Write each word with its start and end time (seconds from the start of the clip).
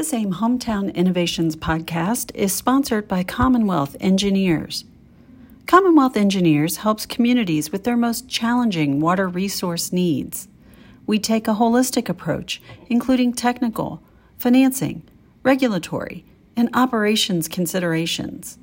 This 0.00 0.14
AIM 0.14 0.32
Hometown 0.32 0.94
Innovations 0.94 1.56
podcast 1.56 2.34
is 2.34 2.54
sponsored 2.54 3.06
by 3.06 3.22
Commonwealth 3.22 3.96
Engineers. 4.00 4.86
Commonwealth 5.66 6.16
Engineers 6.16 6.78
helps 6.78 7.04
communities 7.04 7.70
with 7.70 7.84
their 7.84 7.98
most 7.98 8.26
challenging 8.26 8.98
water 9.00 9.28
resource 9.28 9.92
needs. 9.92 10.48
We 11.06 11.18
take 11.18 11.46
a 11.46 11.56
holistic 11.56 12.08
approach, 12.08 12.62
including 12.88 13.34
technical, 13.34 14.02
financing, 14.38 15.02
regulatory, 15.42 16.24
and 16.56 16.70
operations 16.72 17.46
considerations. 17.46 18.56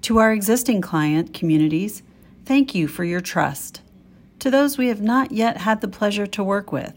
To 0.00 0.16
our 0.16 0.32
existing 0.32 0.80
client 0.80 1.34
communities, 1.34 2.02
thank 2.46 2.74
you 2.74 2.88
for 2.88 3.04
your 3.04 3.20
trust. 3.20 3.82
To 4.38 4.50
those 4.50 4.78
we 4.78 4.88
have 4.88 5.02
not 5.02 5.30
yet 5.30 5.58
had 5.58 5.82
the 5.82 5.88
pleasure 5.88 6.26
to 6.28 6.42
work 6.42 6.72
with, 6.72 6.94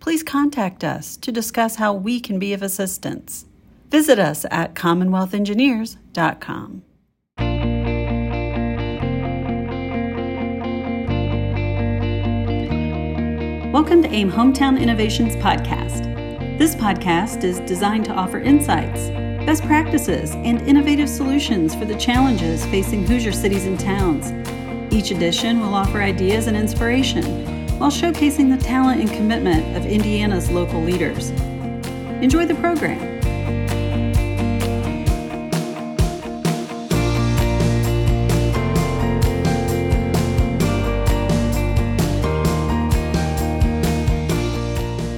please 0.00 0.22
contact 0.22 0.82
us 0.82 1.18
to 1.18 1.30
discuss 1.30 1.76
how 1.76 1.92
we 1.92 2.18
can 2.18 2.38
be 2.38 2.54
of 2.54 2.62
assistance. 2.62 3.44
Visit 3.90 4.18
us 4.18 4.46
at 4.50 4.74
CommonwealthEngineers.com. 4.74 6.82
Welcome 13.72 14.02
to 14.02 14.10
AIM 14.10 14.32
Hometown 14.32 14.80
Innovations 14.80 15.36
Podcast. 15.36 16.58
This 16.58 16.74
podcast 16.74 17.44
is 17.44 17.60
designed 17.60 18.04
to 18.06 18.12
offer 18.12 18.40
insights, 18.40 19.08
best 19.46 19.62
practices, 19.64 20.32
and 20.32 20.60
innovative 20.62 21.08
solutions 21.08 21.74
for 21.74 21.84
the 21.84 21.96
challenges 21.96 22.66
facing 22.66 23.06
Hoosier 23.06 23.32
cities 23.32 23.66
and 23.66 23.78
towns. 23.78 24.32
Each 24.92 25.12
edition 25.12 25.60
will 25.60 25.74
offer 25.74 26.02
ideas 26.02 26.46
and 26.46 26.56
inspiration 26.56 27.59
while 27.80 27.90
showcasing 27.90 28.54
the 28.54 28.62
talent 28.62 29.00
and 29.00 29.10
commitment 29.10 29.74
of 29.74 29.86
Indiana's 29.86 30.50
local 30.50 30.82
leaders. 30.82 31.30
Enjoy 32.20 32.44
the 32.44 32.54
program. 32.56 32.98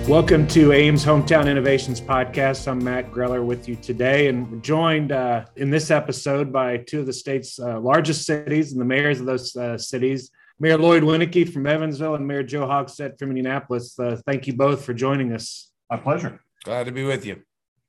Welcome 0.08 0.46
to 0.48 0.72
AIM's 0.72 1.04
Hometown 1.04 1.50
Innovations 1.50 2.00
Podcast. 2.00 2.68
I'm 2.68 2.84
Matt 2.84 3.10
Greller 3.10 3.44
with 3.44 3.68
you 3.68 3.74
today, 3.74 4.28
and 4.28 4.48
we're 4.48 4.58
joined 4.58 5.10
uh, 5.10 5.46
in 5.56 5.70
this 5.70 5.90
episode 5.90 6.52
by 6.52 6.76
two 6.76 7.00
of 7.00 7.06
the 7.06 7.12
state's 7.12 7.58
uh, 7.58 7.80
largest 7.80 8.24
cities 8.24 8.70
and 8.70 8.80
the 8.80 8.84
mayors 8.84 9.18
of 9.18 9.26
those 9.26 9.56
uh, 9.56 9.76
cities, 9.76 10.30
Mayor 10.62 10.78
Lloyd 10.78 11.02
Winnecke 11.02 11.52
from 11.52 11.66
Evansville 11.66 12.14
and 12.14 12.24
Mayor 12.24 12.44
Joe 12.44 12.68
Hogsett 12.68 13.18
from 13.18 13.30
Indianapolis. 13.30 13.98
Uh, 13.98 14.20
thank 14.24 14.46
you 14.46 14.52
both 14.52 14.84
for 14.84 14.94
joining 14.94 15.32
us. 15.32 15.72
My 15.90 15.96
pleasure. 15.96 16.40
Glad 16.62 16.86
to 16.86 16.92
be 16.92 17.02
with 17.02 17.26
you. 17.26 17.42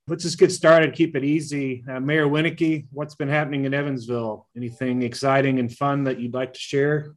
Let's 0.07 0.23
just 0.23 0.39
get 0.39 0.51
started. 0.51 0.95
Keep 0.95 1.15
it 1.15 1.23
easy. 1.23 1.85
Uh, 1.87 1.99
Mayor 1.99 2.25
Winnecke, 2.25 2.87
what's 2.91 3.13
been 3.13 3.27
happening 3.27 3.65
in 3.65 3.75
Evansville? 3.75 4.47
Anything 4.57 5.03
exciting 5.03 5.59
and 5.59 5.71
fun 5.71 6.05
that 6.05 6.19
you'd 6.19 6.33
like 6.33 6.53
to 6.53 6.59
share? 6.59 7.13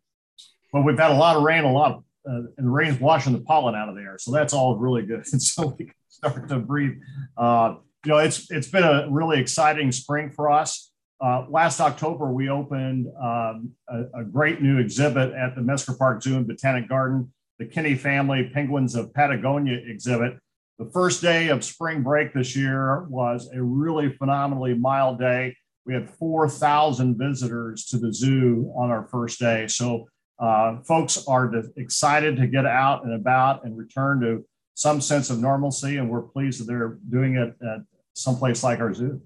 Well, 0.75 0.83
we've 0.83 0.99
had 0.99 1.11
a 1.11 1.17
lot 1.17 1.37
of 1.37 1.43
rain, 1.43 1.65
a 1.65 1.73
lot 1.73 1.93
of, 1.93 2.05
uh, 2.31 2.49
and 2.59 2.67
the 2.67 2.71
rain's 2.71 3.01
washing 3.01 3.33
the 3.33 3.41
pollen 3.41 3.75
out 3.75 3.89
of 3.89 3.95
the 3.95 4.03
air, 4.03 4.19
so 4.19 4.33
that's 4.33 4.53
all 4.53 4.77
really 4.77 5.07
good. 5.07 5.25
So 5.41 5.75
we 5.79 5.87
can 5.87 5.95
start 6.09 6.51
to 6.51 6.59
breathe. 6.59 6.99
Uh, 7.35 7.77
you 8.05 8.13
know, 8.13 8.19
it's 8.19 8.51
it's 8.51 8.69
been 8.69 8.85
a 8.85 9.07
really 9.09 9.41
exciting 9.41 9.91
spring 9.91 10.33
for 10.33 10.51
us. 10.51 10.93
Uh, 11.21 11.47
last 11.49 11.81
October, 11.81 12.31
we 12.31 12.51
opened 12.51 13.07
um, 13.23 13.71
a, 13.89 14.21
a, 14.21 14.25
great 14.25 14.61
new 14.61 14.79
exhibit 14.79 15.33
at 15.33 15.55
the 15.55 15.63
Mesker 15.63 15.97
Park 15.97 16.23
Zoo 16.23 16.37
and 16.37 16.47
Botanic 16.47 16.91
Garden, 16.91 17.33
the 17.59 17.65
Kinney 17.65 17.95
Family 17.95 18.51
Penguins 18.53 18.95
of 18.95 19.15
Patagonia 19.15 19.79
exhibit. 19.87 20.39
The 20.79 20.91
first 20.93 21.23
day 21.23 21.49
of 21.49 21.65
spring 21.65 22.03
break 22.03 22.35
this 22.35 22.55
year 22.55 23.05
was 23.05 23.49
a 23.55 23.63
really 23.63 24.13
phenomenally 24.13 24.75
mild 24.75 25.19
day. 25.19 25.57
We 25.87 25.95
had 25.95 26.11
4,000 26.11 27.17
visitors 27.17 27.87
to 27.87 27.99
the 27.99 28.13
zoo 28.13 28.71
on 28.77 28.91
our 28.91 29.09
first 29.09 29.39
day. 29.39 29.69
So, 29.69 30.07
uh, 30.39 30.83
folks 30.83 31.27
are 31.27 31.51
excited 31.79 32.37
to 32.37 32.47
get 32.47 32.67
out 32.67 33.05
and 33.05 33.15
about 33.15 33.65
and 33.65 33.75
return 33.79 34.21
to 34.21 34.45
some 34.75 35.01
sense 35.01 35.31
of 35.31 35.41
normalcy. 35.41 35.97
And 35.97 36.11
we're 36.11 36.21
pleased 36.21 36.61
that 36.61 36.67
they're 36.67 36.99
doing 37.09 37.37
it 37.37 37.57
at 37.67 37.81
someplace 38.13 38.63
like 38.63 38.81
our 38.81 38.93
zoo. 38.93 39.23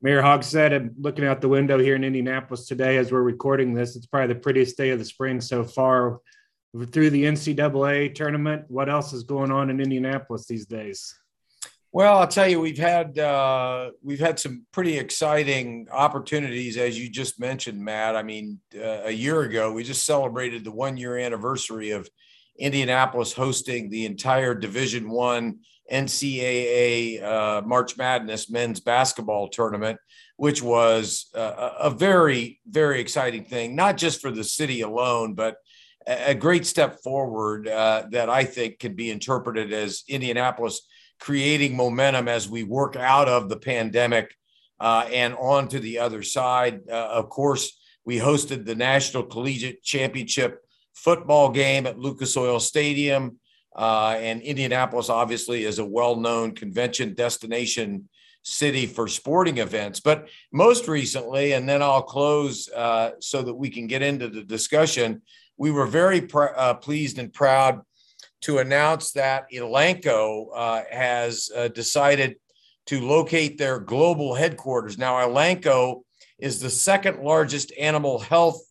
Mayor 0.00 0.22
Hogsett, 0.22 0.72
I'm 0.72 0.94
looking 0.96 1.24
out 1.24 1.40
the 1.40 1.48
window 1.48 1.76
here 1.78 1.96
in 1.96 2.04
Indianapolis 2.04 2.66
today 2.66 2.98
as 2.98 3.10
we're 3.10 3.22
recording 3.22 3.74
this. 3.74 3.96
It's 3.96 4.06
probably 4.06 4.32
the 4.32 4.40
prettiest 4.40 4.76
day 4.76 4.90
of 4.90 5.00
the 5.00 5.04
spring 5.04 5.40
so 5.40 5.64
far. 5.64 6.20
Through 6.92 7.10
the 7.10 7.24
NCAA 7.24 8.14
tournament, 8.14 8.66
what 8.68 8.88
else 8.88 9.12
is 9.12 9.24
going 9.24 9.50
on 9.50 9.70
in 9.70 9.80
Indianapolis 9.80 10.46
these 10.46 10.66
days? 10.66 11.18
Well, 11.90 12.18
I'll 12.18 12.28
tell 12.28 12.46
you, 12.46 12.60
we've 12.60 12.78
had 12.78 13.18
uh, 13.18 13.90
we've 14.02 14.20
had 14.20 14.38
some 14.38 14.66
pretty 14.70 14.98
exciting 14.98 15.88
opportunities, 15.90 16.76
as 16.76 17.00
you 17.00 17.08
just 17.08 17.40
mentioned, 17.40 17.80
Matt. 17.82 18.14
I 18.14 18.22
mean, 18.22 18.60
uh, 18.76 19.00
a 19.04 19.10
year 19.10 19.40
ago, 19.40 19.72
we 19.72 19.82
just 19.82 20.04
celebrated 20.04 20.62
the 20.62 20.70
one 20.70 20.96
year 20.96 21.16
anniversary 21.16 21.90
of 21.90 22.08
Indianapolis 22.58 23.32
hosting 23.32 23.88
the 23.88 24.04
entire 24.04 24.54
Division 24.54 25.08
One 25.08 25.60
NCAA 25.92 27.22
uh, 27.22 27.62
March 27.62 27.96
Madness 27.96 28.50
men's 28.50 28.80
basketball 28.80 29.48
tournament, 29.48 29.98
which 30.36 30.62
was 30.62 31.30
uh, 31.34 31.70
a 31.80 31.90
very, 31.90 32.60
very 32.66 33.00
exciting 33.00 33.44
thing, 33.44 33.74
not 33.74 33.96
just 33.96 34.20
for 34.20 34.30
the 34.30 34.44
city 34.44 34.82
alone, 34.82 35.34
but 35.34 35.56
a 36.06 36.34
great 36.34 36.66
step 36.66 37.02
forward 37.02 37.68
uh, 37.68 38.04
that 38.10 38.30
I 38.30 38.44
think 38.44 38.78
can 38.78 38.94
be 38.94 39.10
interpreted 39.10 39.72
as 39.72 40.04
Indianapolis 40.08 40.82
creating 41.20 41.76
momentum 41.76 42.28
as 42.28 42.48
we 42.48 42.62
work 42.62 42.96
out 42.96 43.28
of 43.28 43.48
the 43.48 43.58
pandemic 43.58 44.34
uh, 44.80 45.08
and 45.12 45.34
on 45.34 45.68
to 45.68 45.80
the 45.80 45.98
other 45.98 46.22
side. 46.22 46.80
Uh, 46.88 46.94
of 46.94 47.28
course, 47.28 47.78
we 48.04 48.16
hosted 48.16 48.64
the 48.64 48.74
National 48.74 49.24
Collegiate 49.24 49.82
Championship 49.82 50.60
football 50.94 51.50
game 51.50 51.86
at 51.86 51.98
Lucas 51.98 52.36
Oil 52.36 52.60
Stadium. 52.60 53.38
Uh, 53.76 54.16
and 54.18 54.42
Indianapolis 54.42 55.08
obviously 55.08 55.64
is 55.64 55.78
a 55.78 55.84
well-known 55.84 56.54
convention 56.54 57.14
destination 57.14 58.08
city 58.42 58.86
for 58.86 59.08
sporting 59.08 59.58
events. 59.58 60.00
But 60.00 60.28
most 60.52 60.88
recently, 60.88 61.52
and 61.52 61.68
then 61.68 61.82
I'll 61.82 62.02
close 62.02 62.68
uh, 62.70 63.12
so 63.20 63.42
that 63.42 63.54
we 63.54 63.70
can 63.70 63.86
get 63.86 64.02
into 64.02 64.28
the 64.28 64.42
discussion. 64.42 65.22
We 65.56 65.70
were 65.70 65.86
very 65.86 66.22
pr- 66.22 66.56
uh, 66.56 66.74
pleased 66.74 67.18
and 67.18 67.32
proud 67.32 67.82
to 68.42 68.58
announce 68.58 69.12
that 69.12 69.50
Elanco 69.52 70.46
uh, 70.54 70.82
has 70.90 71.50
uh, 71.54 71.68
decided 71.68 72.36
to 72.86 73.06
locate 73.06 73.58
their 73.58 73.78
global 73.78 74.34
headquarters. 74.34 74.96
Now, 74.96 75.14
Elanco 75.16 76.02
is 76.38 76.60
the 76.60 76.70
second 76.70 77.20
largest 77.20 77.72
animal 77.78 78.18
health 78.18 78.62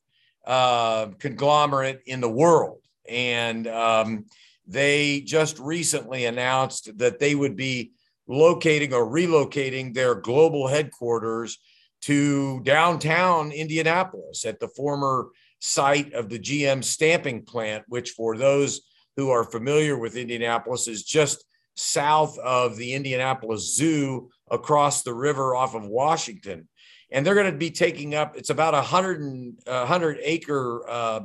uh, 0.46 1.08
conglomerate 1.20 2.02
in 2.06 2.22
the 2.22 2.30
world, 2.30 2.80
and 3.08 3.68
um, 3.68 4.26
they 4.68 5.22
just 5.22 5.60
recently 5.60 6.26
announced 6.26 6.98
that 6.98 7.20
they 7.20 7.36
would 7.36 7.56
be 7.56 7.92
locating 8.28 8.94
or 8.94 9.06
relocating 9.06 9.94
their 9.94 10.16
global 10.16 10.68
headquarters 10.68 11.58
to 12.02 12.60
downtown 12.62 13.52
Indianapolis 13.52 14.46
at 14.46 14.60
the 14.60 14.68
former 14.68 15.30
site 15.60 16.14
of 16.14 16.30
the 16.30 16.40
GM 16.40 16.84
stamping 16.84 17.44
plant, 17.44 17.84
which, 17.88 18.12
for 18.12 18.38
those 18.38 18.82
who 19.16 19.30
are 19.30 19.44
familiar 19.44 19.98
with 19.98 20.16
Indianapolis, 20.16 20.88
is 20.88 21.04
just 21.04 21.44
south 21.76 22.38
of 22.40 22.76
the 22.76 22.94
Indianapolis 22.94 23.76
Zoo 23.76 24.30
across 24.52 25.04
the 25.04 25.14
river 25.14 25.56
off 25.56 25.76
of 25.76 25.88
Washington. 25.88 26.68
And 27.12 27.26
they're 27.26 27.36
going 27.36 27.52
to 27.52 27.58
be 27.58 27.72
taking 27.72 28.16
up, 28.16 28.36
it's 28.36 28.50
about 28.50 28.74
a 28.74 28.78
100, 28.78 29.56
100 29.66 30.20
acre 30.22 30.90
uh, 30.90 31.20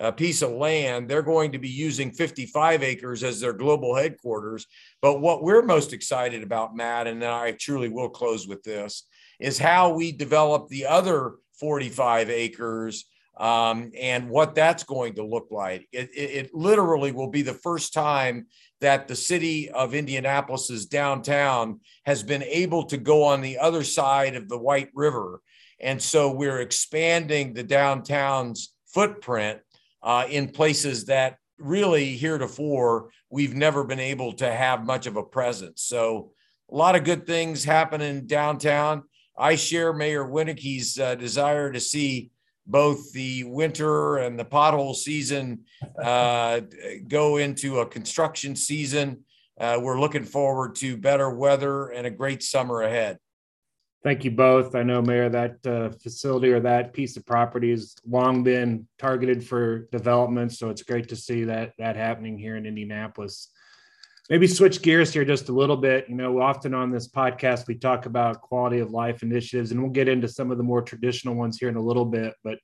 a 0.00 0.12
piece 0.12 0.42
of 0.42 0.50
land. 0.50 1.08
They're 1.08 1.22
going 1.22 1.52
to 1.52 1.58
be 1.58 1.68
using 1.68 2.10
55 2.10 2.82
acres 2.82 3.22
as 3.22 3.40
their 3.40 3.52
global 3.52 3.94
headquarters. 3.94 4.66
But 5.00 5.20
what 5.20 5.42
we're 5.42 5.62
most 5.62 5.92
excited 5.92 6.42
about, 6.42 6.76
Matt, 6.76 7.06
and 7.06 7.24
I 7.24 7.52
truly 7.52 7.88
will 7.88 8.08
close 8.08 8.46
with 8.48 8.62
this, 8.62 9.06
is 9.38 9.58
how 9.58 9.94
we 9.94 10.12
develop 10.12 10.68
the 10.68 10.86
other 10.86 11.34
45 11.60 12.30
acres 12.30 13.04
um, 13.36 13.90
and 13.98 14.28
what 14.28 14.54
that's 14.54 14.84
going 14.84 15.14
to 15.14 15.24
look 15.24 15.48
like. 15.50 15.88
It, 15.92 16.10
it, 16.14 16.30
it, 16.30 16.54
literally 16.54 17.10
will 17.10 17.30
be 17.30 17.42
the 17.42 17.52
first 17.52 17.92
time 17.92 18.46
that 18.80 19.08
the 19.08 19.16
city 19.16 19.70
of 19.70 19.94
Indianapolis's 19.94 20.86
downtown 20.86 21.80
has 22.06 22.22
been 22.22 22.44
able 22.44 22.84
to 22.86 22.96
go 22.96 23.24
on 23.24 23.40
the 23.40 23.58
other 23.58 23.82
side 23.82 24.36
of 24.36 24.48
the 24.48 24.58
White 24.58 24.90
River. 24.94 25.40
And 25.80 26.00
so 26.00 26.30
we're 26.30 26.60
expanding 26.60 27.54
the 27.54 27.64
downtown's 27.64 28.72
footprint 28.86 29.60
uh, 30.04 30.26
in 30.30 30.48
places 30.48 31.06
that 31.06 31.38
really 31.58 32.16
heretofore 32.16 33.10
we've 33.30 33.54
never 33.54 33.82
been 33.82 34.00
able 34.00 34.32
to 34.34 34.52
have 34.52 34.86
much 34.86 35.06
of 35.06 35.16
a 35.16 35.22
presence. 35.22 35.82
So 35.82 36.32
a 36.70 36.76
lot 36.76 36.94
of 36.94 37.04
good 37.04 37.26
things 37.26 37.64
happening 37.64 38.26
downtown. 38.26 39.02
I 39.36 39.56
share 39.56 39.92
Mayor 39.92 40.24
Winnecke's 40.24 40.98
uh, 40.98 41.16
desire 41.16 41.72
to 41.72 41.80
see 41.80 42.30
both 42.66 43.12
the 43.12 43.44
winter 43.44 44.18
and 44.18 44.38
the 44.38 44.44
pothole 44.44 44.94
season 44.94 45.64
uh, 46.02 46.60
go 47.08 47.38
into 47.38 47.80
a 47.80 47.86
construction 47.86 48.54
season. 48.56 49.24
uh, 49.58 49.78
we're 49.80 50.00
looking 50.00 50.24
forward 50.24 50.74
to 50.76 50.96
better 50.96 51.30
weather 51.30 51.88
and 51.88 52.06
a 52.06 52.10
great 52.10 52.42
summer 52.42 52.82
ahead. 52.82 53.18
Thank 54.04 54.22
you 54.22 54.30
both. 54.30 54.74
I 54.74 54.82
know, 54.82 55.00
Mayor, 55.00 55.30
that 55.30 55.66
uh, 55.66 55.88
facility 55.88 56.52
or 56.52 56.60
that 56.60 56.92
piece 56.92 57.16
of 57.16 57.24
property 57.24 57.70
has 57.70 57.96
long 58.06 58.42
been 58.42 58.86
targeted 58.98 59.42
for 59.42 59.88
development. 59.90 60.52
So 60.52 60.68
it's 60.68 60.82
great 60.82 61.08
to 61.08 61.16
see 61.16 61.44
that 61.44 61.72
that 61.78 61.96
happening 61.96 62.36
here 62.36 62.56
in 62.56 62.66
Indianapolis. 62.66 63.48
Maybe 64.28 64.46
switch 64.46 64.82
gears 64.82 65.12
here 65.12 65.24
just 65.24 65.48
a 65.48 65.52
little 65.52 65.78
bit. 65.78 66.06
You 66.10 66.16
know, 66.16 66.38
often 66.38 66.74
on 66.74 66.90
this 66.90 67.08
podcast 67.08 67.66
we 67.66 67.76
talk 67.76 68.04
about 68.04 68.42
quality 68.42 68.80
of 68.80 68.90
life 68.90 69.22
initiatives, 69.22 69.70
and 69.70 69.80
we'll 69.80 69.90
get 69.90 70.08
into 70.08 70.28
some 70.28 70.50
of 70.50 70.58
the 70.58 70.64
more 70.64 70.82
traditional 70.82 71.34
ones 71.34 71.58
here 71.58 71.70
in 71.70 71.76
a 71.76 71.82
little 71.82 72.04
bit. 72.04 72.34
But 72.44 72.58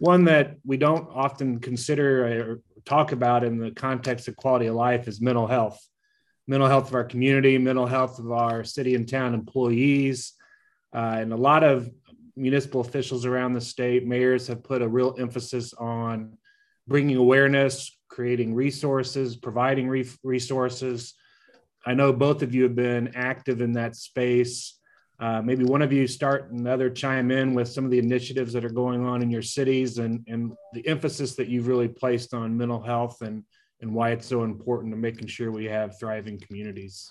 one 0.00 0.24
that 0.24 0.56
we 0.64 0.78
don't 0.78 1.08
often 1.14 1.60
consider 1.60 2.26
or 2.26 2.60
talk 2.84 3.12
about 3.12 3.44
in 3.44 3.56
the 3.58 3.70
context 3.70 4.26
of 4.26 4.34
quality 4.34 4.66
of 4.66 4.74
life 4.74 5.06
is 5.06 5.20
mental 5.20 5.46
health 5.46 5.80
mental 6.48 6.68
health 6.68 6.88
of 6.88 6.94
our 6.94 7.04
community, 7.04 7.56
mental 7.56 7.86
health 7.86 8.18
of 8.18 8.32
our 8.32 8.64
city 8.64 8.96
and 8.96 9.08
town 9.08 9.32
employees. 9.32 10.32
Uh, 10.94 11.16
and 11.20 11.32
a 11.32 11.36
lot 11.36 11.64
of 11.64 11.90
municipal 12.36 12.80
officials 12.80 13.26
around 13.26 13.52
the 13.52 13.60
state, 13.60 14.06
mayors 14.06 14.46
have 14.46 14.62
put 14.62 14.82
a 14.82 14.88
real 14.88 15.14
emphasis 15.18 15.74
on 15.74 16.36
bringing 16.86 17.16
awareness, 17.16 17.96
creating 18.08 18.54
resources, 18.54 19.36
providing 19.36 19.88
re- 19.88 20.08
resources. 20.22 21.14
I 21.86 21.94
know 21.94 22.12
both 22.12 22.42
of 22.42 22.54
you 22.54 22.64
have 22.64 22.74
been 22.74 23.12
active 23.14 23.60
in 23.60 23.72
that 23.72 23.96
space. 23.96 24.78
Uh, 25.18 25.40
maybe 25.40 25.64
one 25.64 25.82
of 25.82 25.92
you 25.92 26.06
start 26.06 26.50
and 26.50 26.66
the 26.66 26.72
other 26.72 26.90
chime 26.90 27.30
in 27.30 27.54
with 27.54 27.68
some 27.68 27.84
of 27.84 27.90
the 27.90 27.98
initiatives 27.98 28.52
that 28.52 28.64
are 28.64 28.70
going 28.70 29.06
on 29.06 29.22
in 29.22 29.30
your 29.30 29.42
cities 29.42 29.98
and, 29.98 30.24
and 30.26 30.52
the 30.72 30.86
emphasis 30.86 31.36
that 31.36 31.48
you've 31.48 31.68
really 31.68 31.88
placed 31.88 32.34
on 32.34 32.56
mental 32.56 32.82
health 32.82 33.22
and 33.22 33.44
and 33.82 33.92
why 33.92 34.10
it's 34.10 34.26
so 34.26 34.44
important 34.44 34.92
to 34.92 34.96
making 34.96 35.26
sure 35.26 35.50
we 35.50 35.64
have 35.64 35.98
thriving 35.98 36.38
communities. 36.38 37.10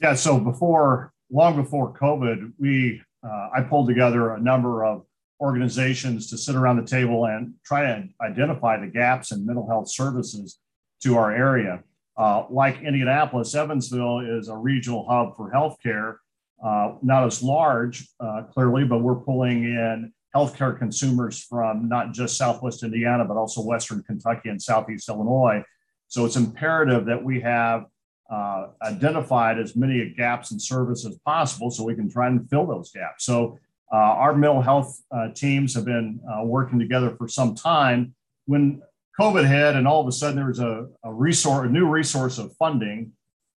Yeah, 0.00 0.14
so 0.14 0.40
before, 0.40 1.12
long 1.30 1.56
before 1.56 1.92
COVID, 1.92 2.52
we, 2.58 3.02
uh, 3.24 3.48
I 3.54 3.62
pulled 3.62 3.88
together 3.88 4.34
a 4.34 4.40
number 4.40 4.84
of 4.84 5.04
organizations 5.40 6.28
to 6.30 6.38
sit 6.38 6.56
around 6.56 6.76
the 6.76 6.86
table 6.86 7.26
and 7.26 7.54
try 7.64 7.82
to 7.82 8.08
identify 8.20 8.78
the 8.78 8.86
gaps 8.86 9.30
in 9.32 9.46
mental 9.46 9.68
health 9.68 9.90
services 9.90 10.58
to 11.02 11.16
our 11.16 11.34
area. 11.34 11.82
Uh, 12.16 12.44
like 12.50 12.80
Indianapolis, 12.82 13.54
Evansville 13.54 14.20
is 14.20 14.48
a 14.48 14.56
regional 14.56 15.06
hub 15.08 15.36
for 15.36 15.52
healthcare, 15.52 16.16
uh, 16.64 16.94
not 17.02 17.24
as 17.24 17.42
large, 17.42 18.08
uh, 18.18 18.42
clearly, 18.52 18.84
but 18.84 18.98
we're 18.98 19.14
pulling 19.14 19.62
in 19.62 20.12
healthcare 20.34 20.76
consumers 20.76 21.40
from 21.44 21.88
not 21.88 22.12
just 22.12 22.36
Southwest 22.36 22.82
Indiana, 22.82 23.24
but 23.24 23.36
also 23.36 23.62
Western 23.62 24.02
Kentucky 24.02 24.48
and 24.48 24.60
Southeast 24.60 25.08
Illinois. 25.08 25.62
So 26.08 26.24
it's 26.24 26.36
imperative 26.36 27.06
that 27.06 27.22
we 27.22 27.40
have 27.40 27.86
uh, 28.30 28.68
identified 28.82 29.58
as 29.58 29.74
many 29.74 30.14
gaps 30.16 30.50
in 30.50 30.60
service 30.60 31.06
as 31.06 31.16
possible 31.24 31.70
so 31.70 31.84
we 31.84 31.94
can 31.94 32.10
try 32.10 32.26
and 32.26 32.48
fill 32.50 32.66
those 32.66 32.90
gaps. 32.92 33.24
So 33.24 33.58
uh, 33.92 33.96
our 33.96 34.34
mental 34.34 34.60
health 34.60 35.02
uh, 35.10 35.28
teams 35.34 35.74
have 35.74 35.84
been 35.84 36.20
uh, 36.30 36.44
working 36.44 36.78
together 36.78 37.14
for 37.16 37.28
some 37.28 37.54
time. 37.54 38.14
When 38.46 38.82
COVID 39.18 39.48
hit, 39.48 39.76
and 39.76 39.88
all 39.88 40.00
of 40.00 40.06
a 40.06 40.12
sudden 40.12 40.36
there 40.36 40.46
was 40.46 40.60
a, 40.60 40.88
a 41.04 41.12
resource, 41.12 41.66
a 41.66 41.70
new 41.70 41.88
resource 41.88 42.38
of 42.38 42.54
funding 42.56 43.12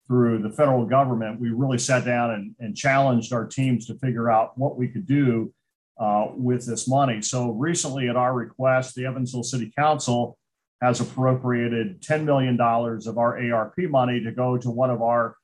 through 0.07 0.41
the 0.41 0.49
federal 0.49 0.85
government, 0.85 1.39
we 1.39 1.49
really 1.49 1.77
sat 1.77 2.05
down 2.05 2.31
and, 2.31 2.55
and 2.59 2.75
challenged 2.75 3.33
our 3.33 3.45
teams 3.45 3.85
to 3.87 3.95
figure 3.95 4.31
out 4.31 4.57
what 4.57 4.77
we 4.77 4.87
could 4.87 5.05
do 5.05 5.53
uh, 5.99 6.27
with 6.33 6.65
this 6.65 6.87
money. 6.87 7.21
So 7.21 7.51
recently, 7.51 8.07
at 8.07 8.15
our 8.15 8.33
request, 8.33 8.95
the 8.95 9.05
Evansville 9.05 9.43
City 9.43 9.71
Council 9.77 10.38
has 10.81 10.99
appropriated 10.99 12.01
$10 12.01 12.23
million 12.23 12.59
of 12.59 13.17
our 13.17 13.53
ARP 13.53 13.77
money 13.77 14.21
to 14.23 14.31
go 14.31 14.57
to 14.57 14.69
one 14.69 14.89
of 14.89 15.01
our 15.01 15.35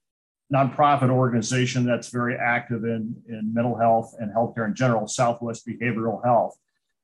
nonprofit 0.54 1.10
organization 1.10 1.86
that's 1.86 2.10
very 2.10 2.36
active 2.36 2.84
in, 2.84 3.16
in 3.28 3.54
mental 3.54 3.78
health 3.78 4.16
and 4.20 4.34
healthcare 4.34 4.68
in 4.68 4.76
general, 4.76 5.08
Southwest 5.08 5.68
Behavioral 5.68 6.24
Health. 6.24 6.58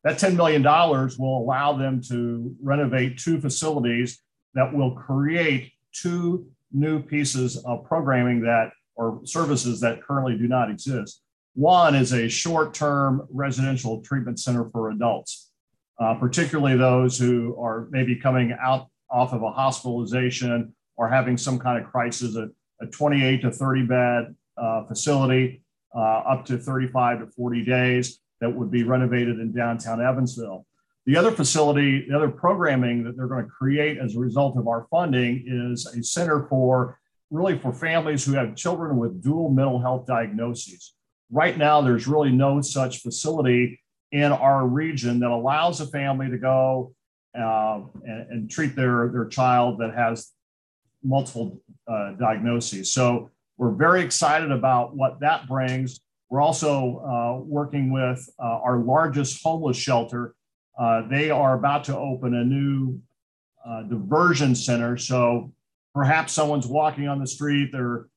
That 0.04 0.18
$10 0.18 0.36
million 0.36 0.64
will 0.64 1.44
allow 1.44 1.74
them 1.74 2.02
to 2.10 2.56
renovate 2.62 3.18
two 3.18 3.40
facilities 3.40 4.20
that 4.54 4.74
will 4.74 4.96
create 4.96 5.72
two 5.94 6.48
new 6.72 7.02
pieces 7.02 7.58
of 7.66 7.84
programming 7.86 8.42
that 8.42 8.72
or 8.96 9.22
services 9.24 9.80
that 9.82 10.02
currently 10.02 10.38
do 10.38 10.48
not 10.48 10.70
exist. 10.70 11.22
One 11.54 11.96
is 11.96 12.14
a 12.14 12.30
short 12.30 12.74
term 12.74 13.28
residential 13.30 14.02
treatment 14.02 14.40
center 14.40 14.70
for 14.70 14.90
adults, 14.90 15.51
uh, 16.02 16.16
particularly 16.16 16.76
those 16.76 17.18
who 17.18 17.56
are 17.62 17.88
maybe 17.92 18.16
coming 18.16 18.56
out 18.60 18.88
off 19.10 19.34
of 19.34 19.44
a 19.44 19.52
hospitalization 19.52 20.74
or 20.98 21.08
having 21.08 21.38
some 21.38 21.60
kind 21.60 21.84
of 21.84 21.90
crisis, 21.92 22.36
a, 22.36 22.50
a 22.82 22.88
28 22.88 23.42
to 23.42 23.52
30 23.52 23.84
bed 23.84 24.36
uh, 24.58 24.84
facility 24.86 25.64
uh, 25.96 26.00
up 26.00 26.46
to 26.46 26.58
35 26.58 27.20
to 27.20 27.28
40 27.28 27.66
days 27.66 28.20
that 28.40 28.50
would 28.50 28.72
be 28.72 28.84
renovated 28.84 29.40
in 29.40 29.54
downtown 29.54 30.02
Evansville. 30.02 30.66
The 31.06 31.18
other 31.18 31.32
facility, 31.32 32.08
the 32.08 32.16
other 32.16 32.30
programming 32.30 33.04
that 33.04 33.16
they're 33.16 33.28
going 33.28 33.46
to 33.46 33.52
create 33.52 33.98
as 33.98 34.16
a 34.16 34.20
result 34.20 34.58
of 34.58 34.68
our 34.68 34.88
funding 34.90 35.44
is 35.46 35.86
a 35.86 36.04
center 36.04 36.48
for 36.48 37.00
really 37.30 37.58
for 37.58 37.74
families 37.74 38.26
who 38.26 38.34
have 38.34 38.56
children 38.56 38.98
with 38.98 39.24
dual 39.24 39.50
mental 39.50 39.80
health 39.80 40.06
diagnoses 40.06 40.94
right 41.32 41.58
now, 41.58 41.82
there's 41.82 42.08
really 42.08 42.32
no 42.32 42.62
such 42.62 43.00
facility 43.00 43.80
in 44.12 44.32
our 44.32 44.68
region 44.68 45.20
that 45.20 45.30
allows 45.30 45.80
a 45.80 45.88
family 45.88 46.30
to 46.30 46.38
go 46.38 46.94
uh, 47.38 47.82
and, 48.06 48.30
and, 48.30 48.52
treat 48.52 48.76
their, 48.76 49.08
their 49.08 49.26
child 49.26 49.80
that 49.80 49.94
has 49.96 50.32
multiple 51.02 51.62
uh, 51.88 52.12
diagnoses. 52.20 52.94
So 52.94 53.32
we're 53.58 53.72
very 53.72 54.02
excited 54.02 54.52
about 54.52 54.96
what 54.98 55.22
that 55.22 55.48
brings. 55.48 56.02
We're 56.30 56.42
also 56.42 56.98
uh, 57.00 57.44
working 57.44 57.92
with 57.92 58.28
uh, 58.38 58.44
our 58.44 58.80
largest 58.80 59.42
homeless 59.44 59.78
shelter. 59.78 60.36
Uh, 60.78 61.08
they 61.08 61.30
are 61.30 61.58
about 61.58 61.86
to 61.86 61.98
open 61.98 62.34
a 62.34 62.44
new 62.44 63.00
uh, 63.66 63.84
diversion 63.84 64.54
center. 64.54 64.98
So 64.98 65.54
perhaps 65.94 66.34
someone's 66.34 66.68
walking 66.68 67.08
on 67.08 67.20
the 67.20 67.28
street, 67.28 67.72
they're 67.72 68.08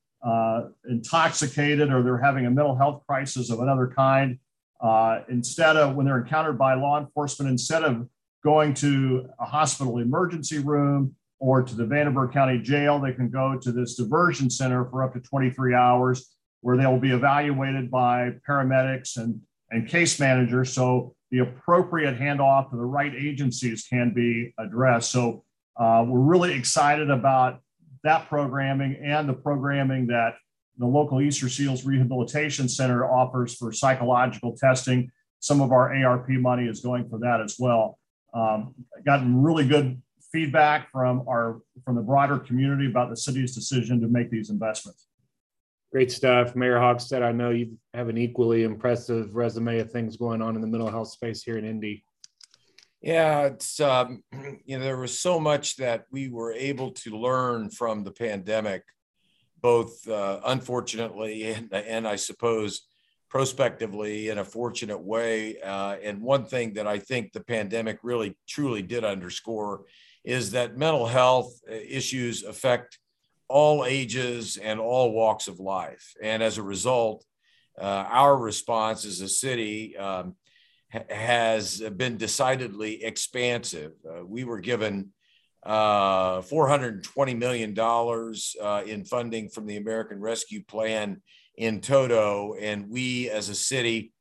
intoxicated 0.89 1.91
or 1.91 2.01
they're 2.01 2.17
having 2.17 2.47
a 2.47 2.51
mental 2.51 2.75
health 2.75 3.03
crisis 3.07 3.49
of 3.49 3.59
another 3.59 3.87
kind. 3.95 4.39
Uh, 4.81 5.21
instead 5.29 5.77
of 5.77 5.95
when 5.95 6.05
they're 6.05 6.21
encountered 6.21 6.57
by 6.57 6.73
law 6.73 6.99
enforcement, 6.99 7.49
instead 7.49 7.83
of 7.83 8.07
going 8.43 8.73
to 8.73 9.27
a 9.39 9.45
hospital 9.45 9.97
emergency 9.97 10.59
room 10.59 11.15
or 11.39 11.63
to 11.63 11.75
the 11.75 11.85
Vanderburgh 11.85 12.31
County 12.31 12.59
Jail, 12.59 12.99
they 12.99 13.13
can 13.13 13.29
go 13.29 13.57
to 13.59 13.71
this 13.71 13.95
diversion 13.95 14.49
center 14.49 14.85
for 14.89 15.03
up 15.03 15.13
to 15.13 15.19
23 15.19 15.73
hours 15.73 16.35
where 16.61 16.77
they 16.77 16.85
will 16.85 16.99
be 16.99 17.11
evaluated 17.11 17.91
by 17.91 18.31
paramedics 18.47 19.17
and, 19.17 19.39
and 19.71 19.87
case 19.87 20.19
managers. 20.19 20.73
So 20.73 21.15
the 21.31 21.39
appropriate 21.39 22.19
handoff 22.19 22.69
to 22.71 22.77
the 22.77 22.85
right 22.85 23.13
agencies 23.13 23.85
can 23.87 24.13
be 24.13 24.53
addressed. 24.57 25.11
So 25.11 25.43
uh, 25.77 26.05
we're 26.07 26.19
really 26.19 26.53
excited 26.53 27.09
about 27.09 27.59
that 28.03 28.27
programming 28.29 28.97
and 29.03 29.27
the 29.27 29.33
programming 29.33 30.07
that 30.07 30.35
the 30.77 30.85
local 30.85 31.21
Easter 31.21 31.49
Seals 31.49 31.85
Rehabilitation 31.85 32.67
Center 32.67 33.05
offers 33.05 33.55
for 33.55 33.71
psychological 33.71 34.55
testing. 34.57 35.11
Some 35.39 35.61
of 35.61 35.71
our 35.71 35.95
ARP 35.95 36.29
money 36.29 36.67
is 36.67 36.81
going 36.81 37.09
for 37.09 37.19
that 37.19 37.41
as 37.41 37.55
well. 37.59 37.99
Um, 38.33 38.75
gotten 39.05 39.41
really 39.41 39.67
good 39.67 40.01
feedback 40.31 40.91
from 40.91 41.23
our 41.29 41.61
from 41.85 41.95
the 41.95 42.01
broader 42.01 42.37
community 42.37 42.87
about 42.87 43.09
the 43.09 43.15
city's 43.15 43.55
decision 43.55 44.01
to 44.01 44.07
make 44.07 44.29
these 44.29 44.49
investments. 44.49 45.07
Great 45.91 46.11
stuff, 46.11 46.57
Mayor 46.57 46.77
Hogsett. 46.77 47.23
I 47.23 47.31
know 47.31 47.51
you 47.51 47.77
have 47.93 48.09
an 48.09 48.17
equally 48.17 48.63
impressive 48.63 49.33
resume 49.33 49.79
of 49.79 49.91
things 49.91 50.17
going 50.17 50.41
on 50.41 50.55
in 50.55 50.61
the 50.61 50.67
mental 50.67 50.89
health 50.89 51.07
space 51.07 51.41
here 51.41 51.57
in 51.57 51.63
Indy. 51.63 52.03
Yeah, 53.01 53.43
it's 53.43 53.79
um, 53.79 54.23
you 54.65 54.77
know 54.77 54.83
there 54.83 54.97
was 54.97 55.17
so 55.17 55.39
much 55.39 55.77
that 55.77 56.05
we 56.11 56.27
were 56.27 56.51
able 56.51 56.91
to 56.91 57.17
learn 57.17 57.69
from 57.69 58.03
the 58.03 58.11
pandemic, 58.11 58.83
both 59.65 60.07
uh, 60.07 60.39
unfortunately 60.45 61.51
and, 61.51 61.73
and 61.73 62.07
I 62.07 62.17
suppose 62.17 62.81
prospectively 63.29 64.29
in 64.29 64.37
a 64.37 64.45
fortunate 64.45 65.01
way. 65.01 65.59
Uh, 65.59 65.95
and 66.03 66.21
one 66.21 66.45
thing 66.45 66.75
that 66.75 66.85
I 66.85 66.99
think 66.99 67.33
the 67.33 67.43
pandemic 67.43 67.97
really 68.03 68.37
truly 68.47 68.83
did 68.83 69.03
underscore 69.03 69.85
is 70.23 70.51
that 70.51 70.77
mental 70.77 71.07
health 71.07 71.51
uh, 71.67 71.73
issues 71.73 72.43
affect 72.43 72.99
all 73.47 73.85
ages 73.85 74.57
and 74.57 74.79
all 74.79 75.13
walks 75.13 75.47
of 75.47 75.59
life, 75.59 76.13
and 76.21 76.43
as 76.43 76.59
a 76.59 76.63
result, 76.63 77.25
uh, 77.81 78.05
our 78.21 78.37
response 78.37 79.03
as 79.03 79.21
a 79.21 79.27
city. 79.27 79.97
Um, 79.97 80.35
has 81.09 81.81
been 81.97 82.15
decidedly 82.15 83.03
expansive. 83.03 83.91
Uh, 84.07 84.23
we 84.25 84.45
were 84.45 84.61
given 84.61 85.11
uh, 85.65 86.41
$420 86.41 87.37
million 87.37 87.77
uh, 87.79 88.83
in 88.85 89.03
funding 89.03 89.49
from 89.49 89.65
the 89.65 89.77
American 89.77 90.19
Rescue 90.19 90.63
Plan 90.63 91.21
in 91.57 91.81
toto, 91.81 92.55
and 92.59 92.89
we 92.89 93.29
as 93.29 93.49
a 93.49 93.55
city, 93.55 94.13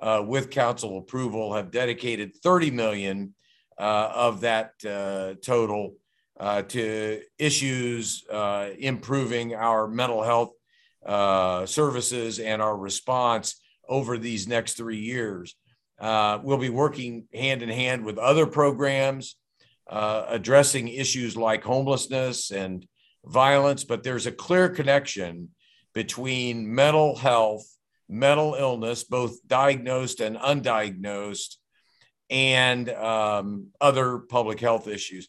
uh, 0.00 0.22
with 0.24 0.50
council 0.50 0.98
approval, 0.98 1.54
have 1.54 1.70
dedicated 1.70 2.36
30 2.36 2.70
million 2.70 3.34
uh, 3.78 4.12
of 4.14 4.42
that 4.42 4.72
uh, 4.86 5.34
total 5.42 5.94
uh, 6.38 6.62
to 6.62 7.20
issues 7.38 8.24
improving 8.78 9.54
our 9.54 9.88
mental 9.88 10.22
health 10.22 10.52
services 11.68 12.38
and 12.38 12.62
our 12.62 12.76
response 12.76 13.60
over 13.88 14.18
these 14.18 14.46
next 14.46 14.74
three 14.74 14.98
years. 14.98 15.56
We'll 16.00 16.58
be 16.58 16.70
working 16.70 17.26
hand 17.32 17.62
in 17.62 17.68
hand 17.68 18.04
with 18.04 18.18
other 18.18 18.46
programs 18.46 19.36
uh, 19.88 20.26
addressing 20.28 20.88
issues 20.88 21.36
like 21.36 21.64
homelessness 21.64 22.50
and 22.50 22.86
violence, 23.24 23.84
but 23.84 24.02
there's 24.02 24.26
a 24.26 24.32
clear 24.32 24.68
connection 24.68 25.50
between 25.94 26.74
mental 26.74 27.16
health, 27.16 27.66
mental 28.08 28.54
illness, 28.54 29.04
both 29.04 29.46
diagnosed 29.46 30.20
and 30.20 30.36
undiagnosed, 30.36 31.56
and 32.30 32.88
um, 32.90 33.66
other 33.80 34.18
public 34.18 34.60
health 34.60 34.88
issues. 34.88 35.28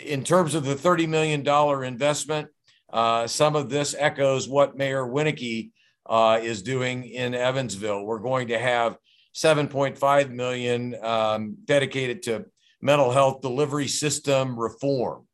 In 0.00 0.22
terms 0.22 0.54
of 0.54 0.64
the 0.64 0.74
$30 0.74 1.08
million 1.08 1.46
investment, 1.84 2.48
uh, 2.92 3.26
some 3.26 3.56
of 3.56 3.68
this 3.68 3.94
echoes 3.98 4.48
what 4.48 4.76
Mayor 4.76 5.04
Winnecke 5.04 5.70
uh, 6.08 6.38
is 6.40 6.62
doing 6.62 7.04
in 7.04 7.34
Evansville. 7.34 8.04
We're 8.04 8.20
going 8.20 8.48
to 8.48 8.58
have 8.58 8.96
7.5 9.34 10.30
million 10.30 10.96
um, 11.02 11.56
dedicated 11.64 12.22
to 12.24 12.46
mental 12.86 13.10
health 13.10 13.40
delivery 13.42 13.88
system 13.88 14.58
reform 14.58 15.26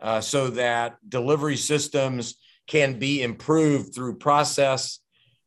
uh, 0.00 0.20
so 0.20 0.48
that 0.48 0.96
delivery 1.06 1.56
systems 1.56 2.36
can 2.66 2.98
be 2.98 3.22
improved 3.22 3.94
through 3.94 4.16
process 4.16 5.00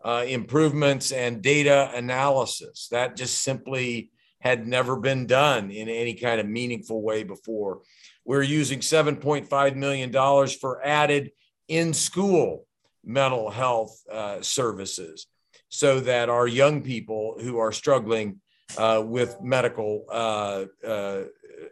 uh, 0.05 0.23
improvements 0.27 1.11
and 1.11 1.41
data 1.41 1.91
analysis. 1.95 2.87
That 2.91 3.15
just 3.15 3.43
simply 3.43 4.11
had 4.39 4.67
never 4.67 4.95
been 4.95 5.25
done 5.25 5.71
in 5.71 5.89
any 5.89 6.13
kind 6.13 6.39
of 6.39 6.47
meaningful 6.47 7.01
way 7.01 7.23
before. 7.23 7.81
We're 8.23 8.43
using 8.43 8.79
$7.5 8.79 9.75
million 9.75 10.13
for 10.61 10.85
added 10.85 11.31
in 11.67 11.93
school 11.93 12.67
mental 13.03 13.49
health 13.49 13.99
uh, 14.09 14.41
services 14.41 15.25
so 15.69 15.99
that 16.01 16.29
our 16.29 16.47
young 16.47 16.83
people 16.83 17.37
who 17.41 17.57
are 17.57 17.71
struggling 17.71 18.39
uh, 18.77 19.03
with 19.05 19.41
medical 19.41 20.05
uh, 20.11 20.65
uh 20.85 21.23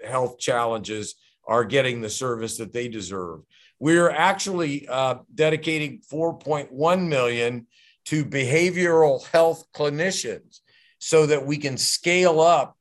health 0.06 0.38
challenges 0.38 1.16
are 1.48 1.64
getting 1.64 2.02
the 2.02 2.10
service 2.10 2.58
that 2.58 2.74
they 2.74 2.88
deserve. 2.88 3.42
We're 3.80 4.10
actually 4.10 4.88
uh, 4.88 5.20
dedicating 5.34 6.02
4.1 6.12 7.08
million 7.08 7.68
to 8.06 8.26
behavioral 8.26 9.26
health 9.28 9.66
clinicians 9.74 10.60
so 11.00 11.26
that 11.28 11.46
we 11.46 11.58
can 11.58 11.78
scale 11.78 12.42
up 12.42 12.78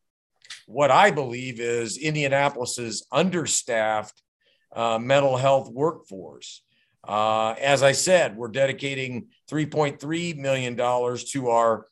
what 0.67 0.91
I 0.91 1.11
believe 1.11 1.61
is 1.61 1.97
Indianapolis's 1.97 3.07
understaffed 3.13 4.21
uh, 4.75 4.99
mental 4.99 5.37
health 5.37 5.71
workforce. 5.71 6.63
Uh, 7.07 7.55
as 7.61 7.83
I 7.83 7.93
said, 7.93 8.37
we're 8.37 8.49
dedicating 8.49 9.29
$3.3 9.49 10.37
million 10.37 10.77
to 10.77 11.49
our 11.49 11.87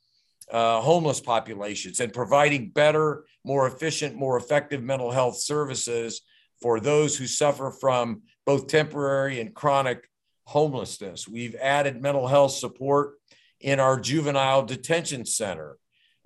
uh, 0.51 0.81
homeless 0.81 1.21
populations 1.21 2.01
and 2.01 2.13
providing 2.13 2.71
better, 2.71 3.25
more 3.45 3.67
efficient, 3.67 4.15
more 4.15 4.37
effective 4.37 4.83
mental 4.83 5.11
health 5.11 5.39
services 5.39 6.23
for 6.61 6.81
those 6.81 7.17
who 7.17 7.27
suffer 7.27 7.71
from 7.71 8.23
both 8.47 8.67
temporary 8.67 9.41
and 9.41 9.55
chronic 9.55 10.09
homelessness. 10.45 11.27
We've 11.27 11.57
added 11.57 12.01
mental 12.01 12.29
health 12.29 12.53
support 12.53 13.15
in 13.61 13.81
our 13.81 13.99
juvenile 13.99 14.63
detention 14.63 15.25
center 15.25 15.79